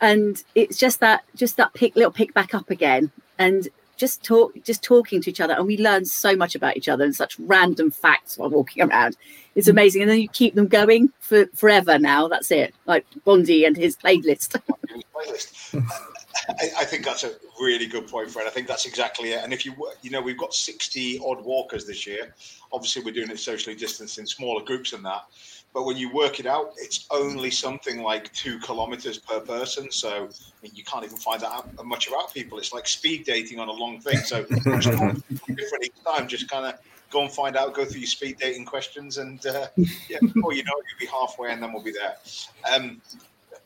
and 0.01 0.43
it's 0.55 0.77
just 0.77 0.99
that 0.99 1.23
just 1.35 1.57
that 1.57 1.73
pick 1.73 1.95
little 1.95 2.11
pick 2.11 2.33
back 2.33 2.53
up 2.53 2.69
again, 2.69 3.11
and 3.37 3.67
just 3.95 4.23
talk 4.23 4.53
just 4.63 4.83
talking 4.83 5.21
to 5.21 5.29
each 5.29 5.39
other, 5.39 5.53
and 5.53 5.67
we 5.67 5.77
learn 5.77 6.03
so 6.05 6.35
much 6.35 6.55
about 6.55 6.75
each 6.75 6.89
other 6.89 7.03
and 7.03 7.15
such 7.15 7.39
random 7.39 7.91
facts 7.91 8.37
while 8.37 8.49
walking 8.49 8.83
around. 8.83 9.15
It's 9.55 9.67
mm. 9.67 9.71
amazing, 9.71 10.01
and 10.01 10.11
then 10.11 10.19
you 10.19 10.27
keep 10.27 10.55
them 10.55 10.67
going 10.67 11.11
for 11.19 11.45
forever. 11.53 11.99
Now 11.99 12.27
that's 12.27 12.51
it, 12.51 12.73
like 12.87 13.05
Bondi 13.23 13.63
and 13.63 13.77
his 13.77 13.95
playlist. 13.95 14.59
playlist. 15.15 15.87
I, 16.49 16.69
I 16.79 16.85
think 16.85 17.05
that's 17.05 17.23
a 17.23 17.33
really 17.59 17.85
good 17.85 18.07
point, 18.07 18.31
Fred. 18.31 18.47
I 18.47 18.49
think 18.49 18.67
that's 18.67 18.85
exactly 18.85 19.33
it. 19.33 19.43
And 19.43 19.53
if 19.53 19.65
you, 19.65 19.73
you 20.01 20.09
know, 20.09 20.21
we've 20.21 20.37
got 20.37 20.53
60 20.53 21.19
odd 21.23 21.43
walkers 21.43 21.85
this 21.85 22.07
year. 22.07 22.33
Obviously, 22.73 23.03
we're 23.03 23.13
doing 23.13 23.29
it 23.29 23.39
socially 23.39 23.75
distanced 23.75 24.17
in 24.17 24.25
smaller 24.25 24.63
groups 24.63 24.91
than 24.91 25.03
that. 25.03 25.25
But 25.73 25.85
when 25.85 25.95
you 25.95 26.13
work 26.13 26.39
it 26.39 26.45
out, 26.45 26.73
it's 26.77 27.07
only 27.11 27.49
something 27.49 28.01
like 28.01 28.31
two 28.33 28.59
kilometers 28.59 29.17
per 29.17 29.39
person. 29.39 29.89
So 29.91 30.09
I 30.09 30.53
mean, 30.61 30.71
you 30.75 30.83
can't 30.83 31.05
even 31.05 31.17
find 31.17 31.41
that 31.41 31.51
out 31.51 31.85
much 31.85 32.07
about 32.07 32.33
people. 32.33 32.57
It's 32.57 32.73
like 32.73 32.87
speed 32.87 33.25
dating 33.25 33.59
on 33.59 33.69
a 33.69 33.71
long 33.71 33.99
thing. 34.01 34.17
So 34.17 34.43
different 34.49 35.23
each 35.83 36.03
time. 36.05 36.27
Just 36.27 36.49
kind 36.49 36.65
of 36.65 36.79
go 37.09 37.21
and 37.21 37.31
find 37.31 37.55
out, 37.55 37.73
go 37.73 37.85
through 37.85 38.01
your 38.01 38.07
speed 38.07 38.37
dating 38.37 38.65
questions, 38.65 39.17
and 39.17 39.45
uh, 39.45 39.67
yeah, 40.09 40.17
before 40.21 40.53
you 40.53 40.63
know 40.63 40.73
it, 40.77 40.85
you'll 40.89 40.99
be 40.99 41.05
halfway, 41.05 41.51
and 41.51 41.61
then 41.61 41.71
we'll 41.71 41.83
be 41.83 41.91
there. 41.91 42.15
Um, 42.73 43.01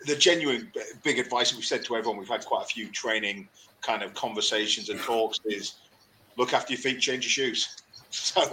the 0.05 0.15
genuine 0.15 0.71
big 1.03 1.19
advice 1.19 1.55
we've 1.55 1.65
said 1.65 1.83
to 1.85 1.95
everyone, 1.95 2.19
we've 2.19 2.29
had 2.29 2.45
quite 2.45 2.63
a 2.63 2.67
few 2.67 2.87
training 2.89 3.47
kind 3.81 4.03
of 4.03 4.13
conversations 4.13 4.89
and 4.89 4.99
talks 4.99 5.39
is 5.45 5.75
look 6.37 6.53
after 6.53 6.73
your 6.73 6.79
feet, 6.79 6.99
change 6.99 7.23
your 7.23 7.47
shoes. 7.47 7.75
So 8.25 8.41
um, 8.41 8.49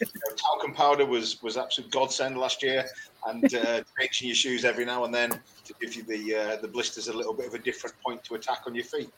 you 0.00 0.06
know, 0.06 0.36
talcum 0.36 0.74
powder 0.74 1.06
was 1.06 1.40
was 1.42 1.56
absolute 1.56 1.90
godsend 1.90 2.36
last 2.36 2.62
year, 2.62 2.84
and 3.26 3.54
uh, 3.54 3.82
changing 3.98 4.28
your 4.28 4.34
shoes 4.34 4.64
every 4.64 4.84
now 4.84 5.04
and 5.04 5.14
then 5.14 5.30
to 5.30 5.74
give 5.80 5.94
you 5.94 6.02
the 6.02 6.34
uh, 6.34 6.56
the 6.60 6.68
blisters 6.68 7.08
a 7.08 7.12
little 7.12 7.32
bit 7.32 7.46
of 7.46 7.54
a 7.54 7.58
different 7.58 7.94
point 8.04 8.24
to 8.24 8.34
attack 8.34 8.62
on 8.66 8.74
your 8.74 8.84
feet. 8.84 9.10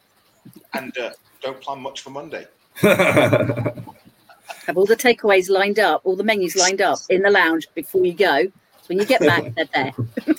And 0.75 0.97
uh, 0.99 1.11
don't 1.43 1.61
plan 1.61 1.81
much 1.81 2.03
for 2.03 2.11
Monday. 2.11 2.47
Have 2.83 4.77
all 4.77 4.87
the 4.87 4.97
takeaways 4.97 5.49
lined 5.49 5.79
up, 5.79 6.03
all 6.05 6.15
the 6.15 6.25
menus 6.25 6.57
lined 6.57 6.83
up 6.83 6.99
in 7.09 7.23
the 7.23 7.31
lounge 7.31 7.67
before 7.75 8.05
you 8.05 8.15
go. 8.15 8.45
So 8.45 8.89
when 8.89 8.99
you 8.99 9.07
get 9.07 9.21
back, 9.21 9.55
they're 9.55 9.69
there. 9.75 9.93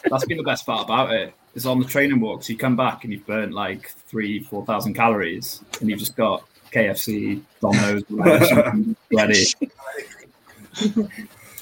That's 0.10 0.26
been 0.26 0.38
the 0.38 0.44
best 0.44 0.66
part 0.66 0.86
about 0.86 1.12
it. 1.14 1.34
Is 1.56 1.66
on 1.66 1.80
the 1.80 1.86
training 1.86 2.20
walks, 2.20 2.48
you 2.50 2.58
come 2.58 2.76
back 2.76 3.04
and 3.04 3.12
you've 3.12 3.26
burnt 3.26 3.54
like 3.54 3.90
three, 4.08 4.40
four 4.44 4.66
thousand 4.66 4.94
calories, 4.94 5.64
and 5.82 5.90
you've 5.90 6.00
just 6.00 6.16
got 6.16 6.48
KFC, 6.72 7.42
Domino's 7.62 8.04
ready. 9.12 9.46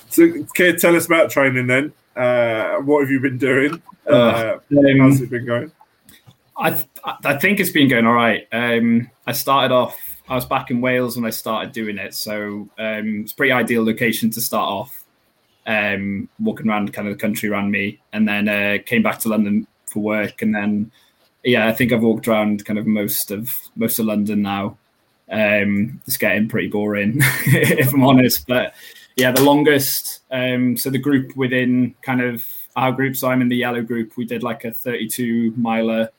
So, 0.10 0.32
Kid, 0.54 0.80
tell 0.80 0.96
us 0.96 1.06
about 1.06 1.30
training 1.30 1.68
then. 1.68 1.94
Uh, 2.16 2.76
what 2.82 3.02
have 3.02 3.12
you 3.12 3.20
been 3.20 3.38
doing? 3.38 3.82
Uh, 4.10 4.58
Um, 4.72 5.00
how's 5.00 5.22
it 5.22 5.30
been 5.30 5.46
going? 5.46 5.72
I 6.58 6.72
th- 6.72 6.88
I 7.24 7.36
think 7.38 7.60
it's 7.60 7.72
been 7.72 7.90
going 7.90 8.06
all 8.06 8.14
right. 8.14 8.48
Um, 8.52 9.10
I 9.28 9.34
started 9.34 9.74
off. 9.74 10.00
I 10.30 10.36
was 10.36 10.46
back 10.46 10.72
in 10.72 10.80
Wales 10.82 11.18
when 11.18 11.26
I 11.26 11.30
started 11.30 11.74
doing 11.74 11.98
it, 11.98 12.14
so 12.14 12.70
um, 12.80 13.22
it's 13.22 13.32
a 13.34 13.36
pretty 13.36 13.52
ideal 13.52 13.84
location 13.84 14.30
to 14.32 14.42
start 14.42 14.68
off. 14.70 15.04
Um, 15.68 16.30
walking 16.40 16.70
around 16.70 16.94
kind 16.94 17.08
of 17.08 17.16
the 17.16 17.20
country 17.20 17.50
around 17.50 17.72
me, 17.72 18.00
and 18.14 18.28
then 18.28 18.48
uh, 18.48 18.78
came 18.86 19.04
back 19.04 19.20
to 19.20 19.30
London 19.30 19.68
for 19.88 20.00
work, 20.02 20.42
and 20.42 20.56
then 20.56 20.92
yeah, 21.44 21.68
I 21.68 21.74
think 21.74 21.92
I've 21.92 22.02
walked 22.04 22.28
around 22.28 22.64
kind 22.66 22.80
of 22.80 22.88
most 22.88 23.32
of 23.32 23.52
most 23.76 24.00
of 24.00 24.06
London 24.06 24.42
now. 24.42 24.78
Um, 25.32 26.02
it's 26.06 26.18
getting 26.18 26.48
pretty 26.48 26.68
boring, 26.68 27.18
if 27.20 27.94
I'm 27.94 28.04
honest. 28.04 28.48
But 28.48 28.74
yeah, 29.16 29.32
the 29.32 29.44
longest. 29.44 30.22
Um, 30.32 30.78
so 30.78 30.90
the 30.90 31.00
group 31.00 31.36
within 31.36 31.96
kind 32.02 32.22
of 32.22 32.48
our 32.76 32.92
group. 32.92 33.16
So 33.16 33.30
I'm 33.30 33.42
in 33.42 33.50
the 33.50 33.56
yellow 33.56 33.82
group. 33.82 34.18
We 34.18 34.26
did 34.26 34.44
like 34.44 34.66
a 34.66 34.72
32 34.72 35.54
miler 35.56 36.10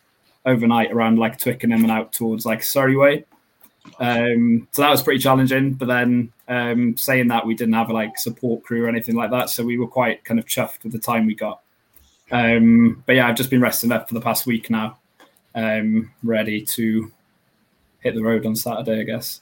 overnight 0.44 0.92
around 0.92 1.18
like 1.18 1.38
Twickenham 1.38 1.82
and 1.82 1.90
out 1.90 2.12
towards 2.12 2.46
like 2.46 2.62
Surrey 2.62 2.96
way. 2.96 3.25
Um, 4.00 4.68
so 4.72 4.82
that 4.82 4.90
was 4.90 5.02
pretty 5.02 5.20
challenging. 5.20 5.75
But 5.75 5.88
then 5.88 6.32
um, 6.48 6.96
saying 6.96 7.28
that 7.28 7.46
we 7.46 7.54
didn't 7.54 7.75
have 7.75 7.90
like 7.90 8.18
support 8.18 8.62
crew 8.64 8.84
or 8.84 8.88
anything 8.88 9.16
like 9.16 9.30
that, 9.30 9.50
so 9.50 9.64
we 9.64 9.78
were 9.78 9.88
quite 9.88 10.25
kind 10.25 10.40
of 10.40 10.46
chuffed 10.46 10.82
with 10.82 10.92
the 10.92 10.98
time 10.98 11.26
we 11.26 11.34
got. 11.34 11.60
Um, 12.30 13.02
but 13.06 13.16
yeah, 13.16 13.28
I've 13.28 13.36
just 13.36 13.50
been 13.50 13.60
resting 13.60 13.92
up 13.92 14.08
for 14.08 14.14
the 14.14 14.20
past 14.20 14.46
week 14.46 14.70
now, 14.70 14.98
um, 15.54 16.10
ready 16.22 16.62
to 16.62 17.12
hit 18.06 18.14
the 18.14 18.22
road 18.22 18.46
on 18.46 18.56
Saturday, 18.56 19.00
I 19.00 19.04
guess. 19.04 19.40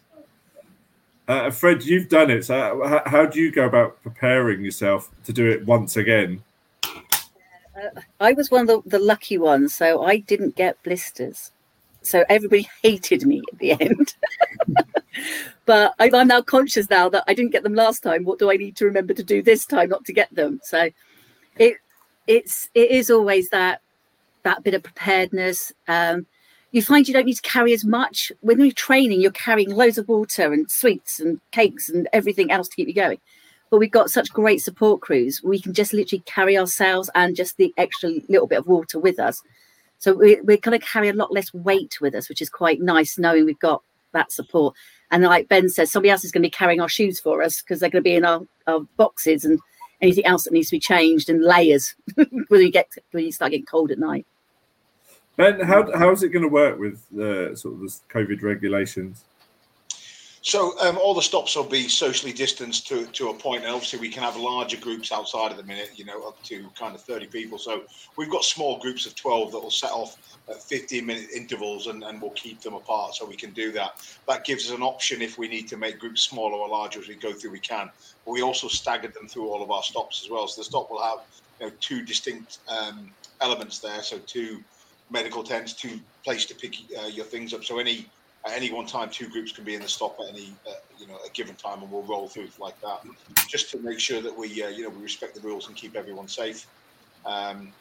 Uh, 1.27 1.51
Fred, 1.51 1.85
you've 1.85 2.09
done 2.09 2.31
it. 2.31 2.45
So, 2.45 2.83
how, 2.85 3.03
how 3.07 3.27
do 3.27 3.41
you 3.41 3.51
go 3.51 3.65
about 3.65 4.03
preparing 4.03 4.65
yourself 4.65 5.11
to 5.25 5.33
do 5.33 5.51
it 5.51 5.65
once 5.65 5.97
again? 5.97 6.43
I 8.21 8.33
was 8.33 8.51
one 8.51 8.63
of 8.63 8.85
the, 8.85 8.99
the 8.99 8.99
lucky 8.99 9.39
ones, 9.39 9.75
so 9.75 10.03
I 10.03 10.19
didn't 10.19 10.57
get 10.57 10.83
blisters. 10.83 11.51
So 12.03 12.25
everybody 12.29 12.69
hated 12.83 13.27
me 13.27 13.43
at 13.53 13.59
the 13.59 13.73
end. 13.73 14.15
but 15.67 15.95
I, 15.99 16.11
I'm 16.13 16.29
now 16.29 16.43
conscious 16.43 16.89
now 16.89 17.09
that 17.09 17.25
I 17.27 17.35
didn't 17.35 17.53
get 17.53 17.63
them 17.63 17.75
last 17.75 18.03
time. 18.03 18.25
What 18.25 18.39
do 18.39 18.51
I 18.51 18.57
need 18.57 18.77
to 18.77 18.85
remember 18.85 19.15
to 19.15 19.25
do 19.25 19.43
this 19.43 19.65
time 19.65 19.89
not 19.89 20.05
to 20.07 20.13
get 20.13 20.35
them? 20.35 20.61
So 20.63 20.91
it 21.57 21.77
it's 22.27 22.69
it 22.75 22.91
is 22.91 23.11
always 23.11 23.51
that 23.51 23.81
that 24.43 24.63
bit 24.63 24.75
of 24.75 24.83
preparedness. 24.83 25.73
Um, 25.89 26.27
you 26.75 26.83
find 26.83 27.07
you 27.07 27.15
don't 27.15 27.27
need 27.27 27.37
to 27.37 27.43
carry 27.43 27.73
as 27.73 27.85
much 27.85 28.33
when 28.41 28.59
you're 28.59 28.73
training. 28.73 29.21
You're 29.21 29.31
carrying 29.31 29.71
loads 29.71 29.97
of 29.97 30.09
water 30.09 30.53
and 30.53 30.69
sweets 30.69 31.21
and 31.21 31.41
cakes 31.53 31.89
and 31.89 32.09
everything 32.13 32.51
else 32.51 32.67
to 32.67 32.75
keep 32.75 32.89
you 32.89 32.95
going. 32.95 33.19
But 33.71 33.79
we've 33.79 33.93
got 33.93 34.11
such 34.11 34.33
great 34.33 34.61
support 34.61 35.01
crews. 35.01 35.41
We 35.45 35.61
can 35.61 35.73
just 35.73 35.93
literally 35.93 36.25
carry 36.27 36.59
ourselves 36.59 37.09
and 37.15 37.37
just 37.37 37.59
the 37.59 37.73
extra 37.77 38.11
little 38.29 38.49
bit 38.49 38.59
of 38.59 38.67
water 38.67 38.99
with 38.99 39.21
us. 39.21 39.41
So 39.99 40.15
we, 40.15 40.41
we're 40.41 40.57
going 40.57 40.77
to 40.77 40.85
carry 40.85 41.09
a 41.09 41.13
lot 41.13 41.33
less 41.33 41.55
weight 41.55 41.99
with 42.01 42.13
us, 42.13 42.29
which 42.29 42.43
is 42.43 42.51
quite 42.51 42.81
nice 42.81 43.17
knowing 43.19 43.45
we've 43.45 43.59
got 43.61 43.81
that 44.11 44.33
support. 44.33 44.75
And 45.13 45.23
like 45.23 45.49
Ben 45.49 45.69
says, 45.69 45.93
somebody 45.93 46.11
else 46.11 46.25
is 46.25 46.33
going 46.33 46.43
to 46.43 46.49
be 46.49 46.51
carrying 46.51 46.81
our 46.81 46.89
shoes 46.89 47.21
for 47.21 47.41
us 47.41 47.63
because 47.63 47.79
they're 47.79 47.89
going 47.89 48.03
to 48.03 48.11
be 48.11 48.17
in 48.17 48.25
our, 48.25 48.41
our 48.67 48.81
boxes 48.97 49.45
and 49.45 49.61
anything 50.01 50.27
else 50.27 50.43
that 50.43 50.53
needs 50.53 50.71
to 50.71 50.77
be 50.77 50.81
changed 50.81 51.31
and 51.31 51.45
layers 51.45 51.95
when 52.49 52.63
you 52.63 52.73
get 52.73 52.89
when 53.13 53.25
you 53.25 53.31
start 53.31 53.53
getting 53.53 53.65
cold 53.65 53.93
at 53.93 53.99
night. 54.01 54.27
Ben, 55.37 55.61
how 55.61 55.91
how 55.97 56.11
is 56.11 56.23
it 56.23 56.29
going 56.29 56.45
to 56.45 56.49
work 56.49 56.79
with 56.79 57.05
uh, 57.15 57.55
sort 57.57 57.75
of 57.75 57.81
the 57.81 58.01
COVID 58.09 58.43
regulations? 58.43 59.25
So 60.45 60.79
um, 60.81 60.99
all 60.99 61.15
the 61.15 61.23
stops 61.23 61.57
will 61.57 61.65
be 61.65 61.89
socially 61.89 62.33
distanced 62.35 62.87
to, 62.89 63.07
to 63.07 63.31
a 63.31 63.35
point, 63.35 63.65
and 63.65 63.73
obviously 63.73 63.99
we 63.99 64.11
can 64.11 64.23
have 64.23 64.37
larger 64.37 64.77
groups 64.77 65.11
outside 65.11 65.51
of 65.51 65.57
the 65.57 65.63
minute, 65.63 65.93
you 65.97 66.05
know, 66.05 66.23
up 66.29 66.41
to 66.43 66.69
kind 66.79 66.95
of 66.95 67.01
30 67.01 67.29
people. 67.29 67.57
So 67.57 67.85
we've 68.19 68.29
got 68.29 68.45
small 68.45 68.79
groups 68.79 69.07
of 69.07 69.15
12 69.15 69.53
that 69.53 69.59
will 69.59 69.71
set 69.71 69.91
off 69.91 70.39
at 70.51 70.63
15 70.63 71.07
minute 71.07 71.29
intervals, 71.35 71.87
and, 71.87 72.05
and 72.05 72.21
we'll 72.21 72.33
keep 72.33 72.61
them 72.61 72.75
apart 72.75 73.15
so 73.15 73.25
we 73.25 73.37
can 73.37 73.53
do 73.53 73.73
that. 73.73 74.07
That 74.29 74.45
gives 74.45 74.71
us 74.71 74.77
an 74.77 74.83
option 74.83 75.23
if 75.23 75.39
we 75.39 75.49
need 75.49 75.67
to 75.69 75.79
make 75.79 75.99
groups 75.99 76.21
smaller 76.21 76.59
or 76.59 76.69
larger 76.69 77.01
as 77.01 77.09
we 77.09 77.15
go 77.15 77.33
through, 77.33 77.53
we 77.53 77.59
can. 77.59 77.89
But 78.27 78.33
we 78.33 78.43
also 78.43 78.69
staggered 78.69 79.15
them 79.15 79.27
through 79.27 79.49
all 79.49 79.63
of 79.63 79.71
our 79.71 79.83
stops 79.83 80.23
as 80.23 80.31
well. 80.31 80.47
So 80.47 80.61
the 80.61 80.67
stop 80.67 80.91
will 80.91 81.03
have 81.03 81.21
you 81.59 81.67
know, 81.69 81.73
two 81.81 82.03
distinct 82.03 82.59
um, 82.69 83.11
elements 83.41 83.79
there. 83.79 84.03
So 84.03 84.19
two 84.19 84.63
medical 85.11 85.43
tents, 85.43 85.73
two 85.73 86.01
place 86.25 86.47
to 86.47 86.55
pick 86.55 86.75
uh, 86.99 87.07
your 87.07 87.25
things 87.25 87.53
up. 87.55 87.65
So 87.65 87.79
any 87.79 88.07
at 88.47 88.53
any 88.53 88.71
one 88.71 88.87
time, 88.87 89.09
two 89.09 89.29
groups 89.29 89.53
can 89.53 89.65
be 89.65 89.75
in 89.75 89.81
the 89.81 89.89
stop 89.89 90.19
at 90.21 90.29
any 90.29 90.53
uh, 90.69 90.73
you 90.99 91.07
know 91.07 91.19
a 91.25 91.31
given 91.31 91.55
time, 91.55 91.83
and 91.83 91.91
we'll 91.91 92.03
roll 92.03 92.29
through 92.29 92.49
like 92.59 92.79
that, 92.83 93.03
just 93.49 93.71
to 93.71 93.79
make 93.79 93.99
sure 93.99 94.21
that 94.21 94.37
we 94.37 94.63
uh, 94.63 94.69
you 94.69 94.83
know 94.83 94.91
we 94.91 95.03
respect 95.03 95.35
the 95.35 95.41
rules 95.41 95.67
and 95.69 95.77
keep 95.77 95.97
everyone 95.97 96.29
safe. 96.29 96.67
Um, 97.25 97.73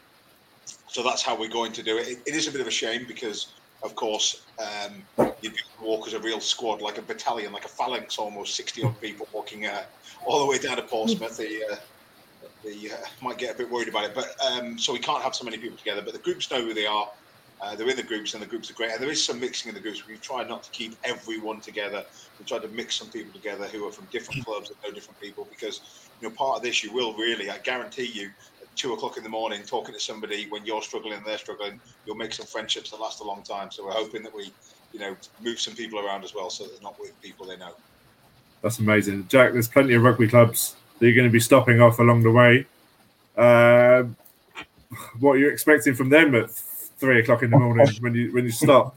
so 0.88 1.04
that's 1.04 1.22
how 1.22 1.38
we're 1.38 1.50
going 1.50 1.74
to 1.74 1.84
do 1.84 1.98
it. 1.98 2.08
it. 2.08 2.20
It 2.26 2.36
is 2.36 2.48
a 2.48 2.52
bit 2.52 2.62
of 2.62 2.68
a 2.68 2.72
shame 2.72 3.06
because, 3.06 3.48
of 3.84 3.96
course, 3.96 4.44
um, 4.60 5.04
you 5.42 5.52
walk 5.82 6.08
as 6.08 6.14
a 6.14 6.20
real 6.20 6.40
squad, 6.40 6.82
like 6.82 6.98
a 6.98 7.02
battalion, 7.02 7.52
like 7.52 7.66
a 7.66 7.70
phalanx, 7.70 8.18
almost 8.18 8.56
sixty 8.56 8.84
odd 8.84 9.00
people 9.02 9.28
walking 9.34 9.66
uh, 9.66 9.84
all 10.26 10.40
the 10.40 10.46
way 10.46 10.58
down 10.58 10.78
to 10.78 10.84
Portsmouth. 10.84 11.36
The 11.36 11.80
the 12.64 12.92
uh, 12.92 12.98
might 13.22 13.38
get 13.38 13.56
a 13.56 13.58
bit 13.58 13.70
worried 13.70 13.90
about 13.90 14.06
it, 14.06 14.16
but 14.16 14.36
um, 14.52 14.78
so 14.78 14.94
we 14.94 15.00
can't 15.00 15.22
have 15.22 15.36
so 15.36 15.44
many 15.44 15.58
people 15.58 15.78
together. 15.78 16.02
But 16.02 16.14
the 16.14 16.20
groups 16.20 16.50
know 16.50 16.62
who 16.62 16.74
they 16.74 16.86
are. 16.86 17.10
Uh, 17.62 17.76
they're 17.76 17.88
in 17.88 17.96
the 17.96 18.04
groups, 18.04 18.34
and 18.34 18.44
the 18.44 18.48
groups 18.48 18.70
are 18.70 18.74
great. 18.74 18.92
And 18.92 19.02
there 19.02 19.10
is 19.10 19.24
some 19.24 19.40
mixing 19.40 19.70
in 19.70 19.76
the 19.76 19.80
groups. 19.80 20.06
We've 20.06 20.22
tried 20.22 20.50
not 20.50 20.64
to 20.64 20.72
keep 20.72 20.98
everyone 21.06 21.62
together. 21.62 22.04
We 22.38 22.46
tried 22.46 22.64
to 22.64 22.68
mix 22.70 22.96
some 22.96 23.10
people 23.10 23.32
together 23.32 23.68
who 23.68 23.88
are 23.88 23.92
from 23.92 24.06
different 24.12 24.44
clubs 24.44 24.70
and 24.70 24.78
know 24.84 24.94
different 24.94 25.20
people 25.22 25.48
because 25.50 26.10
you 26.20 26.28
know 26.28 26.36
part 26.36 26.58
of 26.58 26.64
this 26.64 26.84
you 26.84 26.92
will 26.92 27.14
really, 27.14 27.50
I 27.50 27.60
guarantee 27.60 28.12
you, 28.14 28.32
at 28.62 28.76
two 28.76 28.94
o'clock 28.94 29.18
in 29.18 29.24
the 29.24 29.30
morning, 29.30 29.64
talking 29.64 29.94
to 29.94 30.00
somebody 30.00 30.48
when 30.50 30.66
you're 30.66 30.82
struggling 30.82 31.14
and 31.14 31.26
they're 31.26 31.38
struggling, 31.38 31.80
you'll 32.06 32.18
make 32.18 32.34
some 32.34 32.46
friendships 32.46 32.90
that 32.92 33.00
last 33.00 33.22
a 33.22 33.24
long 33.24 33.44
time. 33.44 33.72
So 33.72 33.86
we're 33.86 33.92
hoping 33.92 34.24
that 34.24 34.36
we, 34.36 34.52
you 34.92 35.00
know, 35.00 35.16
move 35.42 35.60
some 35.60 35.76
people 35.76 36.00
around 36.06 36.26
as 36.26 36.34
well, 36.34 36.50
so 36.50 36.66
they're 36.66 36.82
not 36.82 37.00
with 37.00 37.20
people 37.22 37.46
they 37.46 37.58
know. 37.58 37.76
That's 38.62 38.80
amazing, 38.80 39.28
Jack. 39.30 39.54
There's 39.54 39.68
plenty 39.70 39.94
of 39.94 40.04
rugby 40.04 40.28
clubs 40.28 40.76
that 41.04 41.10
you're 41.10 41.16
going 41.18 41.28
to 41.28 41.34
be 41.34 41.40
stopping 41.42 41.82
off 41.82 42.00
along 42.00 42.24
the 42.24 42.32
way. 42.32 42.66
Uh, 43.36 44.04
what 45.20 45.34
are 45.34 45.38
you 45.38 45.50
expecting 45.50 45.94
from 45.94 46.08
them 46.08 46.34
at 46.34 46.50
three 46.50 47.20
o'clock 47.20 47.44
in 47.44 47.52
the 47.52 47.58
morning 47.58 47.90
when 48.00 48.16
you 48.16 48.32
when 48.32 48.46
you 48.46 48.52
stop? 48.52 48.96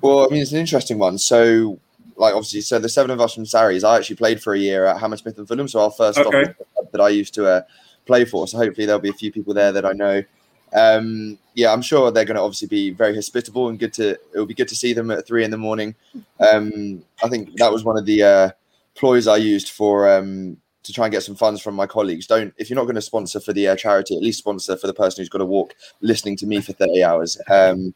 Well, 0.00 0.26
I 0.26 0.32
mean, 0.32 0.42
it's 0.42 0.50
an 0.50 0.58
interesting 0.58 0.98
one. 0.98 1.16
So, 1.16 1.78
like, 2.16 2.34
obviously, 2.34 2.62
so 2.62 2.80
the 2.80 2.88
seven 2.88 3.12
of 3.12 3.20
us 3.20 3.34
from 3.34 3.46
Sarries, 3.46 3.84
I 3.84 3.96
actually 3.96 4.16
played 4.16 4.42
for 4.42 4.52
a 4.54 4.58
year 4.58 4.84
at 4.84 4.98
Hammersmith 4.98 5.38
and 5.38 5.46
Fulham. 5.46 5.68
So, 5.68 5.78
our 5.78 5.92
first 5.92 6.18
stop 6.18 6.34
Okay. 6.34 6.52
club 6.74 6.88
that 6.90 7.00
I 7.00 7.10
used 7.10 7.34
to 7.34 7.46
uh, 7.46 7.62
play 8.04 8.24
for. 8.24 8.48
So, 8.48 8.58
hopefully, 8.58 8.86
there'll 8.86 9.00
be 9.00 9.10
a 9.10 9.12
few 9.12 9.30
people 9.30 9.54
there 9.54 9.70
that 9.70 9.86
I 9.86 9.92
know. 9.92 10.24
Um, 10.72 11.38
yeah, 11.54 11.72
I'm 11.72 11.82
sure 11.82 12.10
they're 12.10 12.24
going 12.24 12.34
to 12.34 12.42
obviously 12.42 12.66
be 12.66 12.90
very 12.90 13.14
hospitable 13.14 13.68
and 13.68 13.78
good 13.78 13.92
to. 13.92 14.18
It'll 14.32 14.44
be 14.44 14.54
good 14.54 14.66
to 14.68 14.76
see 14.76 14.92
them 14.92 15.12
at 15.12 15.24
three 15.24 15.44
in 15.44 15.52
the 15.52 15.56
morning. 15.56 15.94
Um, 16.40 17.04
I 17.22 17.28
think 17.28 17.54
that 17.58 17.70
was 17.70 17.84
one 17.84 17.96
of 17.96 18.06
the 18.06 18.24
uh, 18.24 18.50
ploys 18.96 19.28
I 19.28 19.36
used 19.36 19.68
for 19.68 20.12
um, 20.12 20.56
to 20.84 20.92
try 20.92 21.06
and 21.06 21.12
get 21.12 21.22
some 21.22 21.34
funds 21.34 21.60
from 21.60 21.74
my 21.74 21.86
colleagues. 21.86 22.26
Don't 22.26 22.54
if 22.56 22.70
you're 22.70 22.76
not 22.76 22.84
going 22.84 22.94
to 22.94 23.02
sponsor 23.02 23.40
for 23.40 23.52
the 23.52 23.68
uh, 23.68 23.76
charity, 23.76 24.16
at 24.16 24.22
least 24.22 24.38
sponsor 24.38 24.76
for 24.76 24.86
the 24.86 24.94
person 24.94 25.20
who's 25.20 25.28
got 25.28 25.38
to 25.38 25.44
walk 25.44 25.74
listening 26.00 26.36
to 26.36 26.46
me 26.46 26.60
for 26.60 26.72
30 26.72 27.02
hours. 27.02 27.40
Um, 27.50 27.94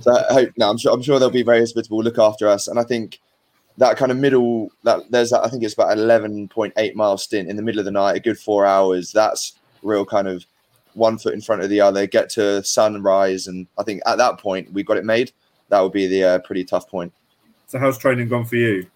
so 0.00 0.12
I 0.12 0.32
hope 0.32 0.50
no, 0.56 0.68
I'm 0.70 0.78
sure 0.78 0.92
I'm 0.92 1.02
sure 1.02 1.18
they'll 1.18 1.30
be 1.30 1.42
very 1.42 1.60
hospitable, 1.60 2.02
look 2.02 2.18
after 2.18 2.48
us, 2.48 2.68
and 2.68 2.78
I 2.78 2.84
think 2.84 3.20
that 3.78 3.96
kind 3.96 4.10
of 4.10 4.18
middle 4.18 4.70
that 4.82 5.10
there's 5.10 5.30
that 5.30 5.44
I 5.44 5.48
think 5.48 5.62
it's 5.62 5.74
about 5.74 5.96
11.8 5.96 6.94
mile 6.94 7.18
stint 7.18 7.48
in 7.48 7.56
the 7.56 7.62
middle 7.62 7.78
of 7.78 7.84
the 7.84 7.90
night, 7.90 8.16
a 8.16 8.20
good 8.20 8.38
four 8.38 8.66
hours. 8.66 9.12
That's 9.12 9.54
real 9.82 10.04
kind 10.04 10.28
of 10.28 10.44
one 10.94 11.16
foot 11.18 11.34
in 11.34 11.40
front 11.40 11.62
of 11.62 11.70
the 11.70 11.80
other, 11.80 12.06
get 12.06 12.28
to 12.30 12.62
sunrise, 12.64 13.46
and 13.46 13.66
I 13.78 13.84
think 13.84 14.02
at 14.06 14.18
that 14.18 14.38
point 14.38 14.72
we 14.72 14.82
got 14.82 14.96
it 14.96 15.04
made. 15.04 15.32
That 15.68 15.80
would 15.80 15.92
be 15.92 16.06
the 16.06 16.24
uh, 16.24 16.38
pretty 16.40 16.64
tough 16.64 16.88
point. 16.88 17.12
So, 17.66 17.78
how's 17.78 17.98
training 17.98 18.28
gone 18.28 18.46
for 18.46 18.56
you? 18.56 18.86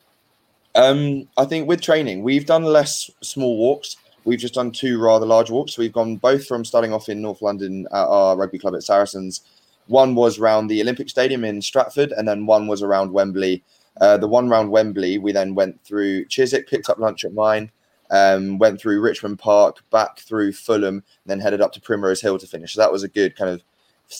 Um, 0.75 1.29
I 1.37 1.45
think 1.45 1.69
with 1.69 1.81
training, 1.81 2.23
we've 2.23 2.47
done 2.47 2.65
less 2.65 3.11
small 3.23 3.59
walks. 3.59 3.97
We've 4.25 4.39
just 4.39 4.55
done 4.55 4.71
two 4.73 5.01
rather 5.01 5.27
large 5.27 5.51
walks. 5.51 5.79
We've 5.79 5.93
gone 5.93 6.17
both 6.17 6.47
from 6.47 6.65
starting 6.65 6.93
off 6.93 7.09
in 7.09 7.21
North 7.23 7.43
London 7.43 7.87
at 7.93 8.07
our 8.07 8.37
rugby 8.37 8.59
club 8.59 8.75
at 8.75 8.83
Saracens. 8.83 9.43
One 9.89 10.15
was 10.15 10.39
around 10.39 10.69
the 10.69 10.81
Olympic 10.81 11.11
Stadium 11.11 11.45
in 11.45 11.61
Stratford, 11.61 12.13
and 12.13 12.27
then 12.27 12.47
one 12.47 12.69
was 12.69 12.83
around 12.83 13.13
Wembley 13.13 13.63
Uh, 14.01 14.17
the 14.17 14.29
one 14.29 14.49
round 14.49 14.71
Wembley, 14.71 15.19
we 15.19 15.33
then 15.33 15.55
went 15.55 15.83
through 15.85 16.25
Chiswick, 16.27 16.69
picked 16.69 16.89
up 16.89 16.99
lunch 16.99 17.25
at 17.25 17.35
mine, 17.35 17.71
um, 18.11 18.59
went 18.59 18.81
through 18.81 19.01
Richmond 19.01 19.39
Park, 19.39 19.85
back 19.91 20.21
through 20.21 20.53
Fulham, 20.53 21.05
then 21.27 21.41
headed 21.41 21.61
up 21.61 21.73
to 21.75 21.81
Primrose 21.81 22.23
Hill 22.23 22.39
to 22.39 22.47
finish. 22.47 22.75
So 22.75 22.81
that 22.81 22.93
was 22.93 23.03
a 23.03 23.09
good 23.09 23.37
kind 23.37 23.51
of 23.51 23.63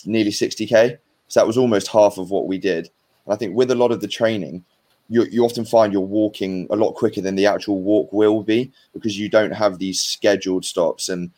nearly 0.05 0.31
60k. 0.31 0.97
So 1.27 1.39
that 1.39 1.47
was 1.47 1.57
almost 1.57 1.87
half 1.87 2.17
of 2.19 2.29
what 2.29 2.47
we 2.47 2.57
did. 2.59 2.89
And 3.25 3.33
I 3.33 3.37
think 3.37 3.55
with 3.55 3.71
a 3.71 3.75
lot 3.75 3.91
of 3.91 4.01
the 4.01 4.07
training, 4.07 4.63
you, 5.09 5.25
you 5.25 5.43
often 5.43 5.65
find 5.65 5.91
you're 5.91 6.01
walking 6.01 6.67
a 6.69 6.75
lot 6.75 6.93
quicker 6.93 7.21
than 7.21 7.35
the 7.35 7.45
actual 7.45 7.81
walk 7.81 8.11
will 8.13 8.43
be 8.43 8.71
because 8.93 9.17
you 9.17 9.29
don't 9.29 9.51
have 9.51 9.77
these 9.77 10.01
scheduled 10.01 10.65
stops. 10.65 11.09
And 11.09 11.31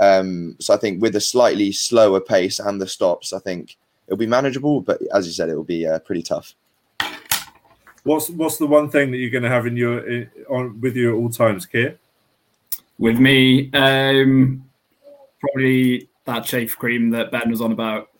um, 0.00 0.56
so 0.60 0.74
I 0.74 0.76
think 0.76 1.00
with 1.00 1.16
a 1.16 1.20
slightly 1.20 1.72
slower 1.72 2.20
pace 2.20 2.58
and 2.58 2.80
the 2.80 2.86
stops, 2.86 3.32
I 3.32 3.38
think 3.38 3.76
it'll 4.06 4.18
be 4.18 4.26
manageable. 4.26 4.80
But 4.80 5.00
as 5.14 5.26
you 5.26 5.32
said, 5.32 5.48
it 5.48 5.56
will 5.56 5.64
be 5.64 5.86
uh, 5.86 5.98
pretty 6.00 6.22
tough. 6.22 6.54
What's 8.04 8.30
what's 8.30 8.56
the 8.56 8.68
one 8.68 8.88
thing 8.88 9.10
that 9.10 9.16
you're 9.16 9.30
going 9.30 9.42
to 9.42 9.48
have 9.48 9.66
in 9.66 9.76
your 9.76 10.06
in, 10.08 10.30
on 10.48 10.80
with 10.80 10.94
you 10.94 11.10
at 11.10 11.20
all 11.20 11.28
times, 11.28 11.66
Keir? 11.66 11.98
With 12.98 13.18
me, 13.18 13.70
um, 13.72 14.64
probably 15.40 16.08
that 16.24 16.44
chafe 16.44 16.78
cream 16.78 17.10
that 17.10 17.32
Ben 17.32 17.50
was 17.50 17.60
on 17.60 17.72
about, 17.72 18.10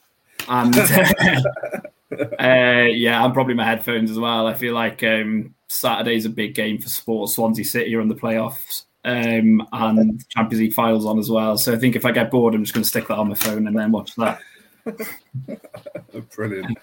and 0.49 0.75
uh, 2.13 2.87
yeah, 2.89 3.25
and 3.25 3.35
probably 3.35 3.55
my 3.55 3.65
headphones 3.65 4.11
as 4.11 4.19
well. 4.19 4.47
I 4.47 4.55
feel 4.55 4.75
like 4.75 5.03
um, 5.03 5.55
Saturday's 5.69 6.25
a 6.25 6.31
big 6.31 6.55
game 6.55 6.79
for 6.79 6.89
sports. 6.89 7.35
Swansea 7.35 7.65
City 7.65 7.95
are 7.95 8.01
in 8.01 8.09
the 8.09 8.15
playoffs, 8.15 8.85
um, 9.05 9.67
and 9.73 10.29
Champions 10.29 10.61
League 10.61 10.73
finals 10.75 11.07
on 11.07 11.19
as 11.19 11.31
well. 11.31 11.59
So 11.59 11.73
I 11.73 11.77
think 11.77 11.97
if 11.97 12.05
I 12.05 12.13
get 12.13 12.31
bored, 12.31 12.55
I'm 12.55 12.65
just 12.65 12.75
going 12.75 12.85
to 12.85 12.89
stick 12.89 13.09
that 13.09 13.19
on 13.19 13.29
my 13.29 13.35
phone 13.35 13.67
and 13.67 13.77
then 13.77 13.93
watch 13.93 14.15
that. 14.17 14.41
Brilliant. 16.35 16.79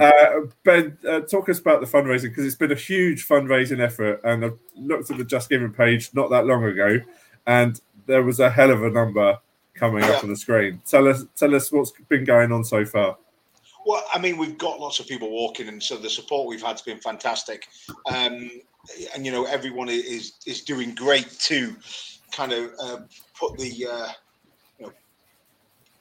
Uh, 0.00 0.40
ben, 0.64 0.96
uh, 1.06 1.20
talk 1.20 1.48
us 1.48 1.58
about 1.58 1.80
the 1.80 1.86
fundraising 1.86 2.30
because 2.30 2.46
it's 2.46 2.54
been 2.54 2.72
a 2.72 2.76
huge 2.76 3.26
fundraising 3.26 3.80
effort. 3.80 4.20
And 4.24 4.44
I've 4.44 4.58
looked 4.76 5.10
at 5.10 5.18
the 5.18 5.24
Just 5.24 5.50
Giving 5.50 5.72
page 5.72 6.10
not 6.14 6.30
that 6.30 6.46
long 6.46 6.64
ago, 6.64 7.00
and 7.46 7.80
there 8.06 8.22
was 8.22 8.40
a 8.40 8.50
hell 8.50 8.70
of 8.70 8.82
a 8.82 8.90
number 8.90 9.38
coming 9.74 10.04
up 10.04 10.22
on 10.22 10.30
the 10.30 10.36
screen. 10.36 10.80
Tell 10.86 11.08
us, 11.08 11.24
tell 11.36 11.54
us 11.54 11.70
what's 11.72 11.92
been 12.08 12.24
going 12.24 12.52
on 12.52 12.64
so 12.64 12.84
far. 12.84 13.16
Well, 13.86 14.04
I 14.12 14.18
mean, 14.18 14.38
we've 14.38 14.56
got 14.56 14.80
lots 14.80 14.98
of 14.98 15.06
people 15.06 15.30
walking, 15.30 15.68
and 15.68 15.82
so 15.82 15.96
the 15.96 16.08
support 16.08 16.48
we've 16.48 16.62
had 16.62 16.72
has 16.72 16.82
been 16.82 16.98
fantastic. 16.98 17.66
Um, 18.06 18.50
and 19.14 19.24
you 19.24 19.32
know, 19.32 19.44
everyone 19.44 19.88
is 19.88 20.34
is 20.46 20.62
doing 20.62 20.94
great 20.94 21.30
to 21.40 21.76
kind 22.32 22.52
of 22.52 22.70
uh, 22.80 22.98
put 23.38 23.58
the 23.58 23.86
uh, 23.90 24.08
you 24.78 24.86
know 24.86 24.92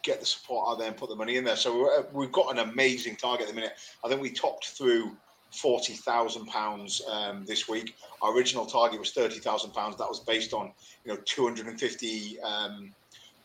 get 0.02 0.20
the 0.20 0.26
support 0.26 0.70
out 0.70 0.80
there 0.80 0.88
and 0.88 0.98
put 0.98 1.10
the 1.10 1.16
money 1.16 1.38
in 1.38 1.44
there. 1.44 1.56
So 1.56 1.90
uh, 2.00 2.04
we've 2.14 2.32
got 2.32 2.52
an 2.52 2.70
amazing 2.70 3.18
target 3.18 3.48
at 3.48 3.50
the 3.50 3.56
minute. 3.56 3.74
I 4.04 4.08
think 4.08 4.22
we 4.22 4.32
topped 4.32 4.70
through 4.70 5.16
forty 5.52 5.94
thousand 5.94 6.44
um, 6.44 6.48
pounds 6.48 7.02
this 7.46 7.68
week. 7.68 7.96
Our 8.22 8.34
original 8.34 8.66
target 8.66 9.00
was 9.00 9.12
thirty 9.12 9.40
thousand 9.40 9.72
pounds. 9.72 9.98
That 9.98 10.08
was 10.08 10.22
based 10.22 10.54
on 10.54 10.72
you 11.04 11.14
know 11.14 11.20
two 11.26 11.44
hundred 11.44 11.68
and 11.68 11.78
fifty. 11.78 12.40
Um, 12.42 12.94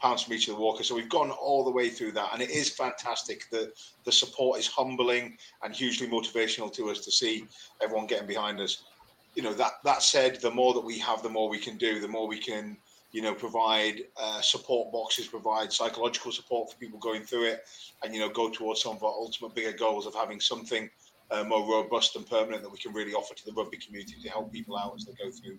pounds 0.01 0.23
from 0.23 0.35
each 0.35 0.49
of 0.49 0.55
the 0.55 0.61
walkers. 0.61 0.89
So 0.89 0.95
we've 0.95 1.09
gone 1.09 1.31
all 1.31 1.65
the 1.65 1.71
way 1.71 1.89
through 1.89 2.13
that, 2.13 2.31
and 2.33 2.43
it 2.43 2.51
is 2.51 2.69
fantastic. 2.71 3.49
The 3.51 3.73
the 4.05 4.13
support 4.13 4.59
is 4.59 4.67
humbling 4.67 5.37
and 5.63 5.75
hugely 5.75 6.07
motivational 6.07 6.73
to 6.75 6.91
us 6.91 7.05
to 7.05 7.11
see 7.11 7.45
everyone 7.83 8.07
getting 8.07 8.27
behind 8.27 8.61
us. 8.61 8.85
You 9.35 9.43
know 9.43 9.55
that 9.55 9.73
that 9.85 10.03
said, 10.03 10.41
the 10.41 10.51
more 10.51 10.75
that 10.75 10.85
we 10.85 10.99
have, 10.99 11.23
the 11.23 11.29
more 11.29 11.49
we 11.49 11.59
can 11.59 11.77
do. 11.77 12.01
The 12.01 12.09
more 12.09 12.27
we 12.27 12.39
can, 12.39 12.77
you 13.13 13.23
know, 13.23 13.35
provide 13.35 14.03
uh, 14.17 14.41
support 14.41 14.93
boxes, 14.93 15.27
provide 15.27 15.73
psychological 15.73 16.33
support 16.33 16.71
for 16.71 16.79
people 16.79 16.99
going 16.99 17.23
through 17.23 17.45
it, 17.45 17.69
and 18.03 18.15
you 18.15 18.21
know, 18.21 18.29
go 18.29 18.51
towards 18.51 18.83
some 18.83 18.97
of 18.97 19.03
our 19.03 19.13
ultimate 19.13 19.55
bigger 19.55 19.73
goals 19.73 20.07
of 20.07 20.15
having 20.15 20.41
something 20.41 20.89
uh, 21.31 21.45
more 21.45 21.69
robust 21.69 22.17
and 22.17 22.29
permanent 22.29 22.63
that 22.63 22.71
we 22.71 22.79
can 22.79 22.93
really 22.93 23.13
offer 23.13 23.35
to 23.35 23.45
the 23.45 23.53
rugby 23.53 23.77
community 23.77 24.15
to 24.23 24.29
help 24.31 24.53
people 24.53 24.77
out 24.79 24.95
as 24.97 25.05
they 25.05 25.13
go 25.13 25.31
through 25.31 25.59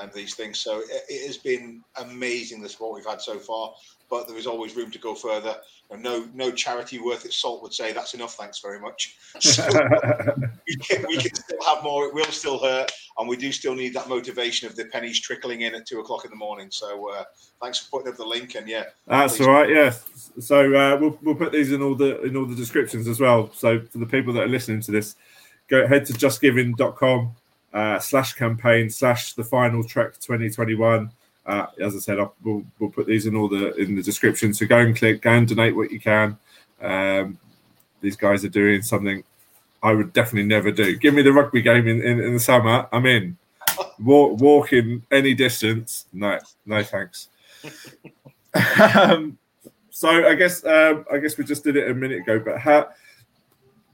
um, 0.00 0.10
these 0.14 0.34
things. 0.34 0.58
So 0.58 0.80
it, 0.80 1.02
it, 1.08 1.26
has 1.26 1.36
been 1.36 1.82
amazing 1.96 2.60
the 2.60 2.68
support 2.68 2.94
we've 2.94 3.06
had 3.06 3.20
so 3.20 3.38
far, 3.38 3.72
but 4.08 4.26
there 4.26 4.36
is 4.36 4.46
always 4.46 4.76
room 4.76 4.90
to 4.90 4.98
go 4.98 5.14
further. 5.14 5.56
no, 5.98 6.28
no 6.34 6.50
charity 6.50 6.98
worth 6.98 7.24
its 7.24 7.36
salt 7.36 7.62
would 7.62 7.72
say 7.72 7.92
that's 7.92 8.14
enough. 8.14 8.34
Thanks 8.34 8.60
very 8.60 8.80
much. 8.80 9.16
So 9.40 9.66
we, 10.66 10.76
can, 10.76 11.06
we 11.08 11.16
can 11.16 11.34
still 11.34 11.62
have 11.66 11.82
more. 11.82 12.06
It 12.06 12.14
will 12.14 12.24
still 12.26 12.58
hurt, 12.58 12.92
and 13.18 13.28
we 13.28 13.36
do 13.36 13.50
still 13.52 13.74
need 13.74 13.94
that 13.94 14.08
motivation 14.08 14.68
of 14.68 14.76
the 14.76 14.84
pennies 14.86 15.20
trickling 15.20 15.62
in 15.62 15.74
at 15.74 15.86
two 15.86 16.00
o'clock 16.00 16.24
in 16.24 16.30
the 16.30 16.36
morning. 16.36 16.68
So 16.70 17.10
uh, 17.10 17.24
thanks 17.60 17.78
for 17.78 17.90
putting 17.90 18.12
up 18.12 18.18
the 18.18 18.24
link, 18.24 18.54
and 18.54 18.68
yeah, 18.68 18.84
that's 19.06 19.38
please. 19.38 19.46
all 19.46 19.52
right. 19.52 19.70
Yeah, 19.70 19.94
so 20.38 20.74
uh, 20.74 20.98
we'll 21.00 21.18
we'll 21.22 21.34
put 21.34 21.52
these 21.52 21.72
in 21.72 21.82
all 21.82 21.94
the 21.94 22.20
in 22.22 22.36
all 22.36 22.46
the 22.46 22.54
descriptions 22.54 23.08
as 23.08 23.18
well. 23.18 23.50
So 23.54 23.80
for 23.90 23.98
the 23.98 24.06
people 24.06 24.32
that 24.34 24.42
are 24.42 24.48
listening 24.48 24.82
to 24.82 24.92
this, 24.92 25.16
go 25.68 25.86
head 25.86 26.06
to 26.06 26.12
justgiving.com 26.12 27.34
uh, 27.72 27.98
slash 27.98 28.34
campaign 28.34 28.90
slash 28.90 29.34
the 29.34 29.44
final 29.44 29.84
trek 29.84 30.14
2021. 30.20 31.10
Uh, 31.46 31.66
as 31.80 31.96
I 31.96 31.98
said, 31.98 32.18
I'll, 32.18 32.34
we'll, 32.42 32.64
we'll 32.78 32.90
put 32.90 33.06
these 33.06 33.26
in 33.26 33.34
all 33.34 33.48
the 33.48 33.74
in 33.74 33.96
the 33.96 34.02
description. 34.02 34.52
So 34.54 34.66
go 34.66 34.78
and 34.78 34.96
click, 34.96 35.22
go 35.22 35.30
and 35.30 35.48
donate 35.48 35.74
what 35.74 35.90
you 35.90 36.00
can. 36.00 36.38
Um, 36.80 37.38
these 38.00 38.16
guys 38.16 38.44
are 38.44 38.48
doing 38.48 38.82
something 38.82 39.24
I 39.82 39.92
would 39.92 40.12
definitely 40.12 40.48
never 40.48 40.70
do. 40.70 40.96
Give 40.96 41.14
me 41.14 41.22
the 41.22 41.32
rugby 41.32 41.62
game 41.62 41.88
in, 41.88 42.02
in, 42.02 42.20
in 42.20 42.34
the 42.34 42.40
summer. 42.40 42.86
I'm 42.92 43.06
in. 43.06 43.36
Walk, 43.98 44.40
walking 44.40 45.04
any 45.10 45.34
distance. 45.34 46.06
No, 46.12 46.38
no 46.66 46.82
thanks. 46.82 47.28
um, 48.94 49.38
so 49.90 50.08
I 50.08 50.34
guess 50.34 50.64
um, 50.64 51.04
I 51.12 51.18
guess 51.18 51.36
we 51.36 51.44
just 51.44 51.64
did 51.64 51.76
it 51.76 51.90
a 51.90 51.94
minute 51.94 52.18
ago. 52.18 52.38
But 52.38 52.58
how 52.58 52.88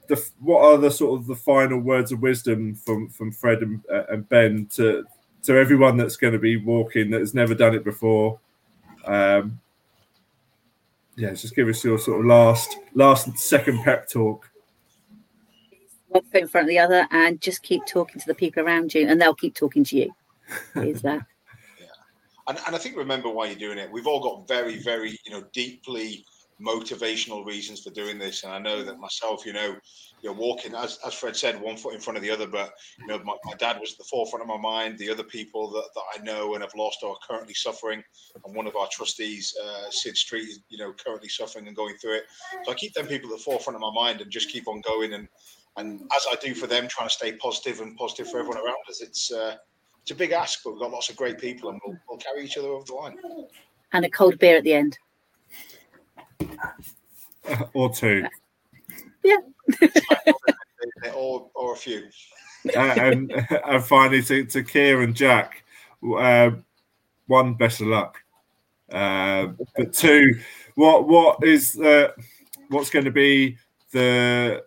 the 0.07 0.29
what 0.39 0.63
are 0.63 0.77
the 0.77 0.91
sort 0.91 1.19
of 1.19 1.27
the 1.27 1.35
final 1.35 1.79
words 1.79 2.11
of 2.11 2.21
wisdom 2.21 2.75
from 2.75 3.09
from 3.09 3.31
Fred 3.31 3.61
and, 3.61 3.81
uh, 3.91 4.03
and 4.09 4.27
Ben 4.29 4.67
to 4.75 5.05
to 5.43 5.57
everyone 5.57 5.97
that's 5.97 6.17
going 6.17 6.33
to 6.33 6.39
be 6.39 6.57
walking 6.57 7.09
that 7.11 7.19
has 7.19 7.33
never 7.33 7.53
done 7.53 7.75
it 7.75 7.83
before? 7.83 8.39
Um, 9.05 9.59
yeah, 11.15 11.31
just 11.31 11.55
give 11.55 11.67
us 11.67 11.83
your 11.83 11.97
sort 11.97 12.19
of 12.19 12.25
last 12.25 12.77
last 12.93 13.37
second 13.37 13.83
pep 13.83 14.09
talk. 14.09 14.49
One 16.09 16.23
foot 16.23 16.41
in 16.41 16.47
front 16.47 16.65
of 16.65 16.69
the 16.69 16.79
other, 16.79 17.07
and 17.11 17.41
just 17.41 17.63
keep 17.63 17.85
talking 17.85 18.19
to 18.21 18.27
the 18.27 18.35
people 18.35 18.63
around 18.63 18.93
you, 18.93 19.07
and 19.07 19.19
they'll 19.19 19.35
keep 19.35 19.55
talking 19.55 19.83
to 19.85 19.97
you. 19.97 20.13
Is 20.75 21.01
that? 21.01 21.25
And, 22.49 22.57
and 22.65 22.73
I 22.73 22.79
think 22.79 22.95
remember 22.95 23.29
why 23.29 23.47
you're 23.47 23.59
doing 23.59 23.77
it. 23.77 23.91
We've 23.91 24.07
all 24.07 24.21
got 24.21 24.47
very, 24.47 24.81
very, 24.81 25.19
you 25.25 25.31
know, 25.31 25.43
deeply 25.51 26.23
motivational 26.61 27.45
reasons 27.45 27.81
for 27.81 27.91
doing 27.91 28.17
this. 28.17 28.43
And 28.43 28.51
I 28.51 28.59
know 28.59 28.83
that 28.83 28.99
myself, 28.99 29.45
you 29.45 29.53
know, 29.53 29.75
you're 30.21 30.33
walking, 30.33 30.73
as, 30.73 30.99
as 31.05 31.13
Fred 31.13 31.35
said, 31.35 31.61
one 31.61 31.77
foot 31.77 31.93
in 31.93 31.99
front 31.99 32.17
of 32.17 32.23
the 32.23 32.31
other. 32.31 32.47
But, 32.47 32.73
you 32.99 33.07
know, 33.07 33.19
my, 33.23 33.35
my 33.45 33.53
dad 33.53 33.79
was 33.79 33.93
at 33.93 33.97
the 33.99 34.03
forefront 34.05 34.41
of 34.41 34.47
my 34.47 34.57
mind. 34.57 34.97
The 34.97 35.09
other 35.09 35.23
people 35.23 35.69
that, 35.71 35.89
that 35.93 36.03
I 36.15 36.23
know 36.23 36.55
and 36.55 36.63
have 36.63 36.73
lost 36.75 36.99
or 37.03 37.11
are 37.11 37.17
currently 37.27 37.53
suffering. 37.53 38.03
And 38.43 38.55
one 38.55 38.67
of 38.67 38.75
our 38.75 38.87
trustees, 38.91 39.55
uh, 39.63 39.89
Sid 39.91 40.17
Street, 40.17 40.49
is, 40.49 40.59
you 40.69 40.77
know, 40.77 40.93
currently 40.93 41.29
suffering 41.29 41.67
and 41.67 41.75
going 41.75 41.95
through 41.97 42.15
it. 42.15 42.23
So 42.65 42.71
I 42.71 42.75
keep 42.75 42.93
them 42.93 43.07
people 43.07 43.31
at 43.31 43.37
the 43.37 43.43
forefront 43.43 43.75
of 43.75 43.81
my 43.81 43.91
mind 43.93 44.21
and 44.21 44.31
just 44.31 44.49
keep 44.49 44.67
on 44.67 44.81
going. 44.81 45.13
And, 45.13 45.27
and 45.77 46.01
as 46.15 46.25
I 46.31 46.35
do 46.35 46.55
for 46.55 46.65
them, 46.65 46.87
trying 46.87 47.09
to 47.09 47.13
stay 47.13 47.33
positive 47.33 47.81
and 47.81 47.95
positive 47.95 48.31
for 48.31 48.39
everyone 48.39 48.57
around 48.57 48.77
us, 48.89 49.01
it's, 49.01 49.31
uh, 49.31 49.57
it's 50.01 50.11
a 50.11 50.15
big 50.15 50.31
ask, 50.31 50.63
but 50.63 50.71
we've 50.71 50.79
got 50.79 50.91
lots 50.91 51.09
of 51.09 51.17
great 51.17 51.37
people 51.37 51.69
and 51.69 51.79
we'll, 51.85 51.97
we'll 52.09 52.17
carry 52.17 52.43
each 52.43 52.57
other 52.57 52.69
over 52.69 52.85
the 52.85 52.93
line. 52.93 53.17
And 53.93 54.05
a 54.05 54.09
cold 54.09 54.39
beer 54.39 54.57
at 54.57 54.63
the 54.63 54.73
end. 54.73 54.97
Or 57.73 57.93
two. 57.93 58.25
Yeah. 59.23 59.37
or, 61.13 61.49
or 61.53 61.73
a 61.73 61.77
few. 61.77 62.07
uh, 62.75 62.79
and, 62.79 63.31
and 63.65 63.83
finally, 63.83 64.21
to, 64.23 64.45
to 64.45 64.63
Keir 64.63 65.01
and 65.01 65.15
Jack, 65.15 65.63
uh, 66.17 66.51
one, 67.27 67.53
best 67.53 67.81
of 67.81 67.87
luck. 67.87 68.21
Uh, 68.91 69.47
but 69.75 69.91
two, 69.91 70.39
what 70.75 71.07
what 71.07 71.43
is 71.43 71.77
uh, 71.79 72.11
what's 72.69 72.89
going 72.89 73.05
to 73.05 73.11
be 73.11 73.57
the? 73.91 74.63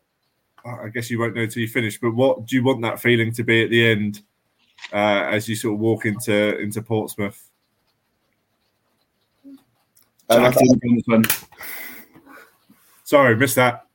I 0.63 0.89
guess 0.89 1.11
you 1.11 1.19
won't 1.19 1.35
know 1.35 1.47
till 1.47 1.63
you 1.63 1.69
finish. 1.69 1.99
But 1.99 2.15
what 2.15 2.45
do 2.45 2.55
you 2.55 2.63
want 2.63 2.83
that 2.83 3.01
feeling 3.01 3.33
to 3.33 3.43
be 3.43 3.65
at 3.65 3.71
the 3.71 3.91
end 3.91 4.21
uh, 4.93 5.29
as 5.31 5.49
you 5.49 5.57
sort 5.57 5.75
of 5.75 5.81
walk 5.81 6.05
into 6.05 6.59
into 6.59 6.83
Portsmouth? 6.83 7.49
Jack, 10.31 10.55
um, 11.11 11.25
Sorry, 13.11 13.35
missed 13.35 13.57
that. 13.57 13.87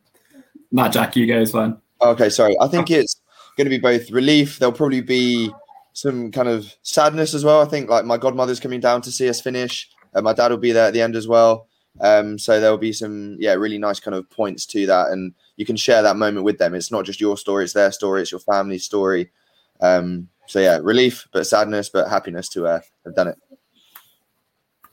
Matt, 0.73 0.91
Jack, 0.91 1.15
you 1.15 1.25
guys, 1.25 1.51
fine. 1.51 1.77
Okay, 2.01 2.27
sorry. 2.27 2.57
I 2.59 2.67
think 2.67 2.91
it's 2.91 3.21
going 3.55 3.63
to 3.63 3.69
be 3.69 3.79
both 3.79 4.11
relief. 4.11 4.59
There'll 4.59 4.73
probably 4.73 4.99
be 4.99 5.53
some 5.93 6.33
kind 6.33 6.49
of 6.49 6.75
sadness 6.81 7.33
as 7.33 7.45
well. 7.45 7.61
I 7.61 7.65
think 7.65 7.89
like 7.89 8.03
my 8.03 8.17
godmother's 8.17 8.59
coming 8.59 8.81
down 8.81 9.01
to 9.03 9.11
see 9.13 9.29
us 9.29 9.39
finish. 9.39 9.89
and 10.13 10.25
my 10.25 10.33
dad 10.33 10.51
will 10.51 10.57
be 10.57 10.73
there 10.73 10.87
at 10.87 10.93
the 10.93 11.01
end 11.01 11.15
as 11.15 11.29
well. 11.29 11.69
Um, 12.01 12.37
so 12.37 12.59
there'll 12.59 12.77
be 12.77 12.91
some, 12.91 13.37
yeah, 13.39 13.53
really 13.53 13.77
nice 13.77 14.01
kind 14.01 14.15
of 14.15 14.29
points 14.29 14.65
to 14.65 14.85
that, 14.87 15.11
and 15.11 15.33
you 15.55 15.65
can 15.65 15.77
share 15.77 16.01
that 16.01 16.17
moment 16.17 16.43
with 16.43 16.57
them. 16.57 16.75
It's 16.75 16.91
not 16.91 17.05
just 17.05 17.21
your 17.21 17.37
story; 17.37 17.63
it's 17.63 17.71
their 17.71 17.93
story, 17.93 18.21
it's 18.21 18.31
your 18.33 18.41
family's 18.41 18.83
story. 18.83 19.31
Um, 19.79 20.27
so 20.45 20.59
yeah, 20.59 20.79
relief, 20.83 21.25
but 21.31 21.47
sadness, 21.47 21.87
but 21.87 22.09
happiness 22.09 22.49
to 22.49 22.67
uh, 22.67 22.81
have 23.05 23.15
done 23.15 23.29
it. 23.29 23.37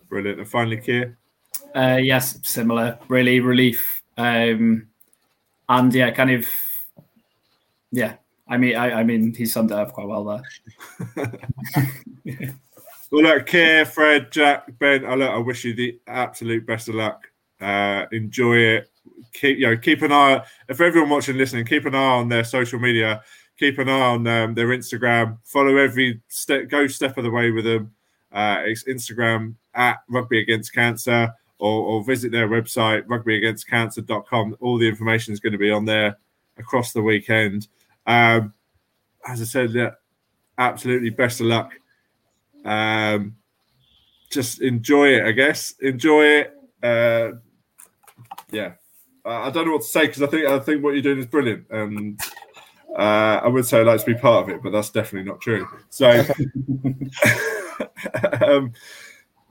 Brilliant. 0.09 0.39
And 0.39 0.49
finally, 0.49 0.77
Keir. 0.77 1.19
Uh, 1.75 1.99
yes, 2.01 2.39
similar. 2.45 3.01
Really 3.09 3.41
relief. 3.41 4.02
Um, 4.23 4.87
and 5.69 5.93
yeah, 5.93 6.13
kind 6.13 6.31
of, 6.31 6.47
yeah, 7.91 8.15
I 8.49 8.57
mean, 8.57 8.77
I, 8.77 9.01
I 9.01 9.05
mean, 9.05 9.35
he 9.35 9.47
summed 9.47 9.73
it 9.73 9.77
up 9.77 9.93
quite 9.93 10.07
well 10.07 10.25
there. 10.25 11.35
well, 13.11 13.23
look, 13.23 13.47
Keir, 13.47 13.85
Fred, 13.85 14.31
Jack, 14.31 14.79
Ben, 14.79 15.05
I, 15.05 15.15
look, 15.15 15.31
I 15.31 15.39
wish 15.39 15.65
you 15.65 15.75
the 15.75 15.99
absolute 16.07 16.65
best 16.67 16.89
of 16.89 16.95
luck. 16.95 17.29
Uh, 17.61 18.07
enjoy 18.13 18.59
it. 18.59 18.91
Keep 19.33 19.59
you 19.59 19.67
know, 19.67 19.77
keep 19.77 20.03
an 20.03 20.13
eye. 20.13 20.45
If 20.69 20.81
everyone 20.81 21.11
watching, 21.11 21.37
listening, 21.37 21.65
keep 21.65 21.87
an 21.87 21.95
eye 21.95 21.99
on 21.99 22.29
their 22.29 22.45
social 22.45 22.79
media. 22.79 23.23
Keep 23.59 23.79
an 23.79 23.89
eye 23.89 24.01
on 24.01 24.27
um, 24.27 24.55
their 24.55 24.69
Instagram. 24.69 25.39
Follow 25.45 25.77
every 25.77 26.21
step. 26.29 26.69
Go 26.69 26.87
step 26.87 27.17
of 27.19 27.25
the 27.25 27.31
way 27.31 27.51
with 27.51 27.65
them. 27.65 27.93
Uh, 28.31 28.59
it's 28.65 28.85
Instagram 28.85 29.55
at 29.75 29.99
Rugby 30.09 30.41
Against 30.41 30.73
Cancer, 30.73 31.33
or, 31.63 31.85
or 31.85 32.05
visit 32.05 32.33
their 32.33 32.49
website 32.49 33.07
rugbyagainstcancer.com. 33.07 34.57
All 34.59 34.79
the 34.79 34.89
information 34.89 35.33
is 35.33 35.39
going 35.39 35.53
to 35.53 35.59
be 35.59 35.71
on 35.71 35.85
there 35.85 36.19
across 36.59 36.93
the 36.93 37.01
weekend. 37.01 37.69
Um, 38.05 38.53
as 39.25 39.41
I 39.41 39.45
said, 39.45 39.71
yeah, 39.71 39.91
absolutely 40.59 41.11
best 41.11 41.41
of 41.41 41.47
luck. 41.47 41.73
Um, 42.65 43.37
just 44.29 44.61
enjoy 44.61 45.11
it, 45.11 45.25
I 45.25 45.31
guess. 45.31 45.75
Enjoy 45.81 46.25
it. 46.25 46.53
Uh, 46.83 47.39
yeah, 48.51 48.73
I 49.25 49.51
don't 49.51 49.67
know 49.67 49.75
what 49.75 49.83
to 49.83 49.89
say 49.89 50.07
because 50.07 50.23
I 50.23 50.27
think 50.27 50.49
I 50.49 50.59
think 50.59 50.83
what 50.83 50.95
you're 50.95 51.03
doing 51.03 51.19
is 51.19 51.27
brilliant, 51.27 51.67
and 51.71 52.21
uh, 52.99 53.41
I 53.45 53.47
would 53.47 53.67
say 53.67 53.81
I'd 53.81 53.87
like 53.87 54.01
to 54.01 54.07
be 54.07 54.15
part 54.15 54.43
of 54.43 54.49
it, 54.49 54.65
but 54.65 54.73
that's 54.73 54.91
definitely 54.91 55.31
not 55.31 55.41
true. 55.41 55.69
So, 55.91 56.11
um, 58.45 58.73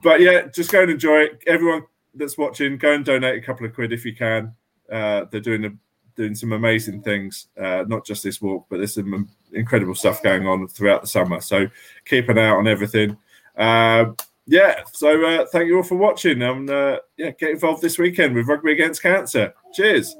but 0.02 0.20
yeah, 0.20 0.48
just 0.54 0.70
go 0.70 0.82
and 0.82 0.90
enjoy 0.90 1.20
it. 1.20 1.42
Everyone 1.46 1.84
that's 2.14 2.38
watching, 2.38 2.78
go 2.78 2.92
and 2.92 3.04
donate 3.04 3.42
a 3.42 3.46
couple 3.46 3.66
of 3.66 3.74
quid 3.74 3.92
if 3.92 4.04
you 4.04 4.14
can. 4.14 4.54
Uh, 4.90 5.24
they're 5.30 5.40
doing 5.40 5.64
a 5.64 5.70
doing 6.14 6.34
some 6.34 6.52
amazing 6.52 7.02
things, 7.02 7.48
uh, 7.58 7.84
not 7.86 8.04
just 8.04 8.22
this 8.22 8.40
walk, 8.40 8.66
but 8.68 8.76
there's 8.78 8.94
some 8.94 9.28
incredible 9.52 9.94
stuff 9.94 10.22
going 10.22 10.46
on 10.46 10.68
throughout 10.68 11.00
the 11.00 11.08
summer. 11.08 11.40
So 11.40 11.66
keep 12.04 12.28
an 12.28 12.38
eye 12.38 12.48
on 12.48 12.68
everything. 12.68 13.16
Uh, 13.56 14.06
yeah, 14.46 14.82
so 14.92 15.24
uh, 15.24 15.46
thank 15.46 15.68
you 15.68 15.76
all 15.76 15.82
for 15.82 15.96
watching. 15.96 16.42
And 16.42 16.68
uh, 16.68 17.00
yeah, 17.16 17.30
get 17.30 17.50
involved 17.50 17.82
this 17.82 17.98
weekend 17.98 18.34
with 18.34 18.46
Rugby 18.46 18.72
Against 18.72 19.02
Cancer. 19.02 19.54
Cheers. 19.72 20.16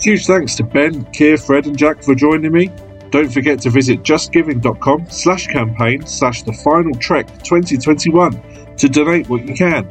Huge 0.00 0.26
thanks 0.26 0.54
to 0.56 0.64
Ben, 0.64 1.04
Keir, 1.12 1.38
Fred, 1.38 1.66
and 1.66 1.78
Jack 1.78 2.02
for 2.02 2.14
joining 2.14 2.52
me. 2.52 2.70
Don't 3.14 3.32
forget 3.32 3.60
to 3.60 3.70
visit 3.70 4.02
justgiving.com 4.02 5.08
slash 5.08 5.46
campaign 5.46 6.04
slash 6.04 6.42
the 6.42 6.52
final 6.52 6.92
trek 6.98 7.28
2021 7.44 8.76
to 8.76 8.88
donate 8.88 9.28
what 9.28 9.46
you 9.46 9.54
can. 9.54 9.86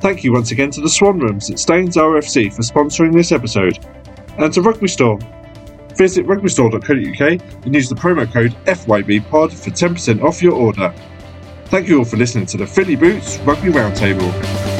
Thank 0.00 0.24
you 0.24 0.32
once 0.32 0.50
again 0.50 0.72
to 0.72 0.80
the 0.80 0.88
Swan 0.88 1.20
Rooms 1.20 1.48
at 1.48 1.60
Staines 1.60 1.96
RFC 1.96 2.52
for 2.52 2.62
sponsoring 2.62 3.12
this 3.12 3.30
episode, 3.30 3.78
and 4.36 4.52
to 4.52 4.62
Rugby 4.62 4.88
Store. 4.88 5.20
Visit 5.94 6.26
rugbystore.co.uk 6.26 7.64
and 7.64 7.72
use 7.72 7.88
the 7.88 7.94
promo 7.94 8.28
code 8.32 8.50
FYBPOD 8.64 9.52
for 9.52 9.70
10% 9.70 10.20
off 10.20 10.42
your 10.42 10.54
order. 10.54 10.92
Thank 11.66 11.86
you 11.86 11.98
all 11.98 12.04
for 12.04 12.16
listening 12.16 12.46
to 12.46 12.56
the 12.56 12.66
Philly 12.66 12.96
Boots 12.96 13.38
Rugby 13.44 13.68
Roundtable. 13.68 14.77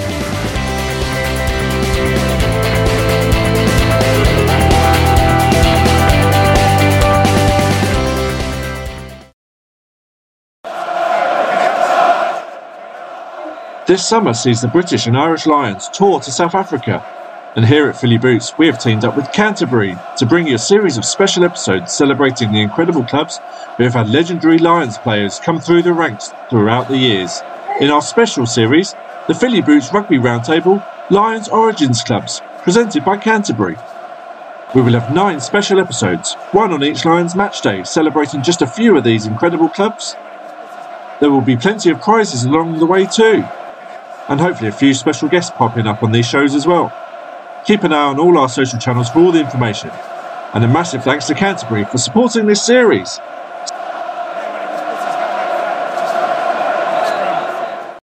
This 13.88 14.06
summer 14.06 14.34
sees 14.34 14.60
the 14.60 14.68
British 14.68 15.06
and 15.06 15.16
Irish 15.16 15.46
Lions 15.46 15.88
tour 15.94 16.20
to 16.20 16.30
South 16.30 16.54
Africa. 16.54 17.02
And 17.56 17.64
here 17.64 17.88
at 17.88 17.96
Philly 17.96 18.18
Boots, 18.18 18.52
we 18.58 18.66
have 18.66 18.78
teamed 18.78 19.02
up 19.02 19.16
with 19.16 19.32
Canterbury 19.32 19.96
to 20.18 20.26
bring 20.26 20.46
you 20.46 20.56
a 20.56 20.58
series 20.58 20.98
of 20.98 21.06
special 21.06 21.42
episodes 21.42 21.96
celebrating 21.96 22.52
the 22.52 22.60
incredible 22.60 23.06
clubs 23.06 23.40
who 23.78 23.84
have 23.84 23.94
had 23.94 24.10
legendary 24.10 24.58
Lions 24.58 24.98
players 24.98 25.40
come 25.42 25.58
through 25.58 25.80
the 25.80 25.94
ranks 25.94 26.34
throughout 26.50 26.88
the 26.88 26.98
years. 26.98 27.40
In 27.80 27.88
our 27.90 28.02
special 28.02 28.44
series, 28.44 28.94
the 29.26 29.32
Philly 29.32 29.62
Boots 29.62 29.90
Rugby 29.90 30.18
Roundtable 30.18 30.84
Lions 31.08 31.48
Origins 31.48 32.02
Clubs, 32.02 32.42
presented 32.64 33.06
by 33.06 33.16
Canterbury. 33.16 33.78
We 34.74 34.82
will 34.82 35.00
have 35.00 35.14
nine 35.14 35.40
special 35.40 35.80
episodes, 35.80 36.34
one 36.52 36.74
on 36.74 36.84
each 36.84 37.06
Lions 37.06 37.34
match 37.34 37.62
day, 37.62 37.84
celebrating 37.84 38.42
just 38.42 38.60
a 38.60 38.66
few 38.66 38.98
of 38.98 39.04
these 39.04 39.26
incredible 39.26 39.70
clubs. 39.70 40.14
There 41.20 41.30
will 41.30 41.40
be 41.40 41.56
plenty 41.56 41.88
of 41.88 42.02
prizes 42.02 42.44
along 42.44 42.80
the 42.80 42.86
way 42.86 43.06
too 43.06 43.48
and 44.28 44.40
hopefully 44.40 44.68
a 44.68 44.72
few 44.72 44.94
special 44.94 45.28
guests 45.28 45.50
popping 45.50 45.86
up 45.86 46.02
on 46.02 46.12
these 46.12 46.26
shows 46.26 46.54
as 46.54 46.66
well. 46.66 46.92
Keep 47.64 47.84
an 47.84 47.92
eye 47.92 48.04
on 48.04 48.18
all 48.18 48.38
our 48.38 48.48
social 48.48 48.78
channels 48.78 49.08
for 49.10 49.20
all 49.20 49.32
the 49.32 49.40
information. 49.40 49.90
And 50.54 50.64
a 50.64 50.68
massive 50.68 51.02
thanks 51.02 51.26
to 51.26 51.34
Canterbury 51.34 51.84
for 51.84 51.98
supporting 51.98 52.46
this 52.46 52.64
series. 52.64 53.20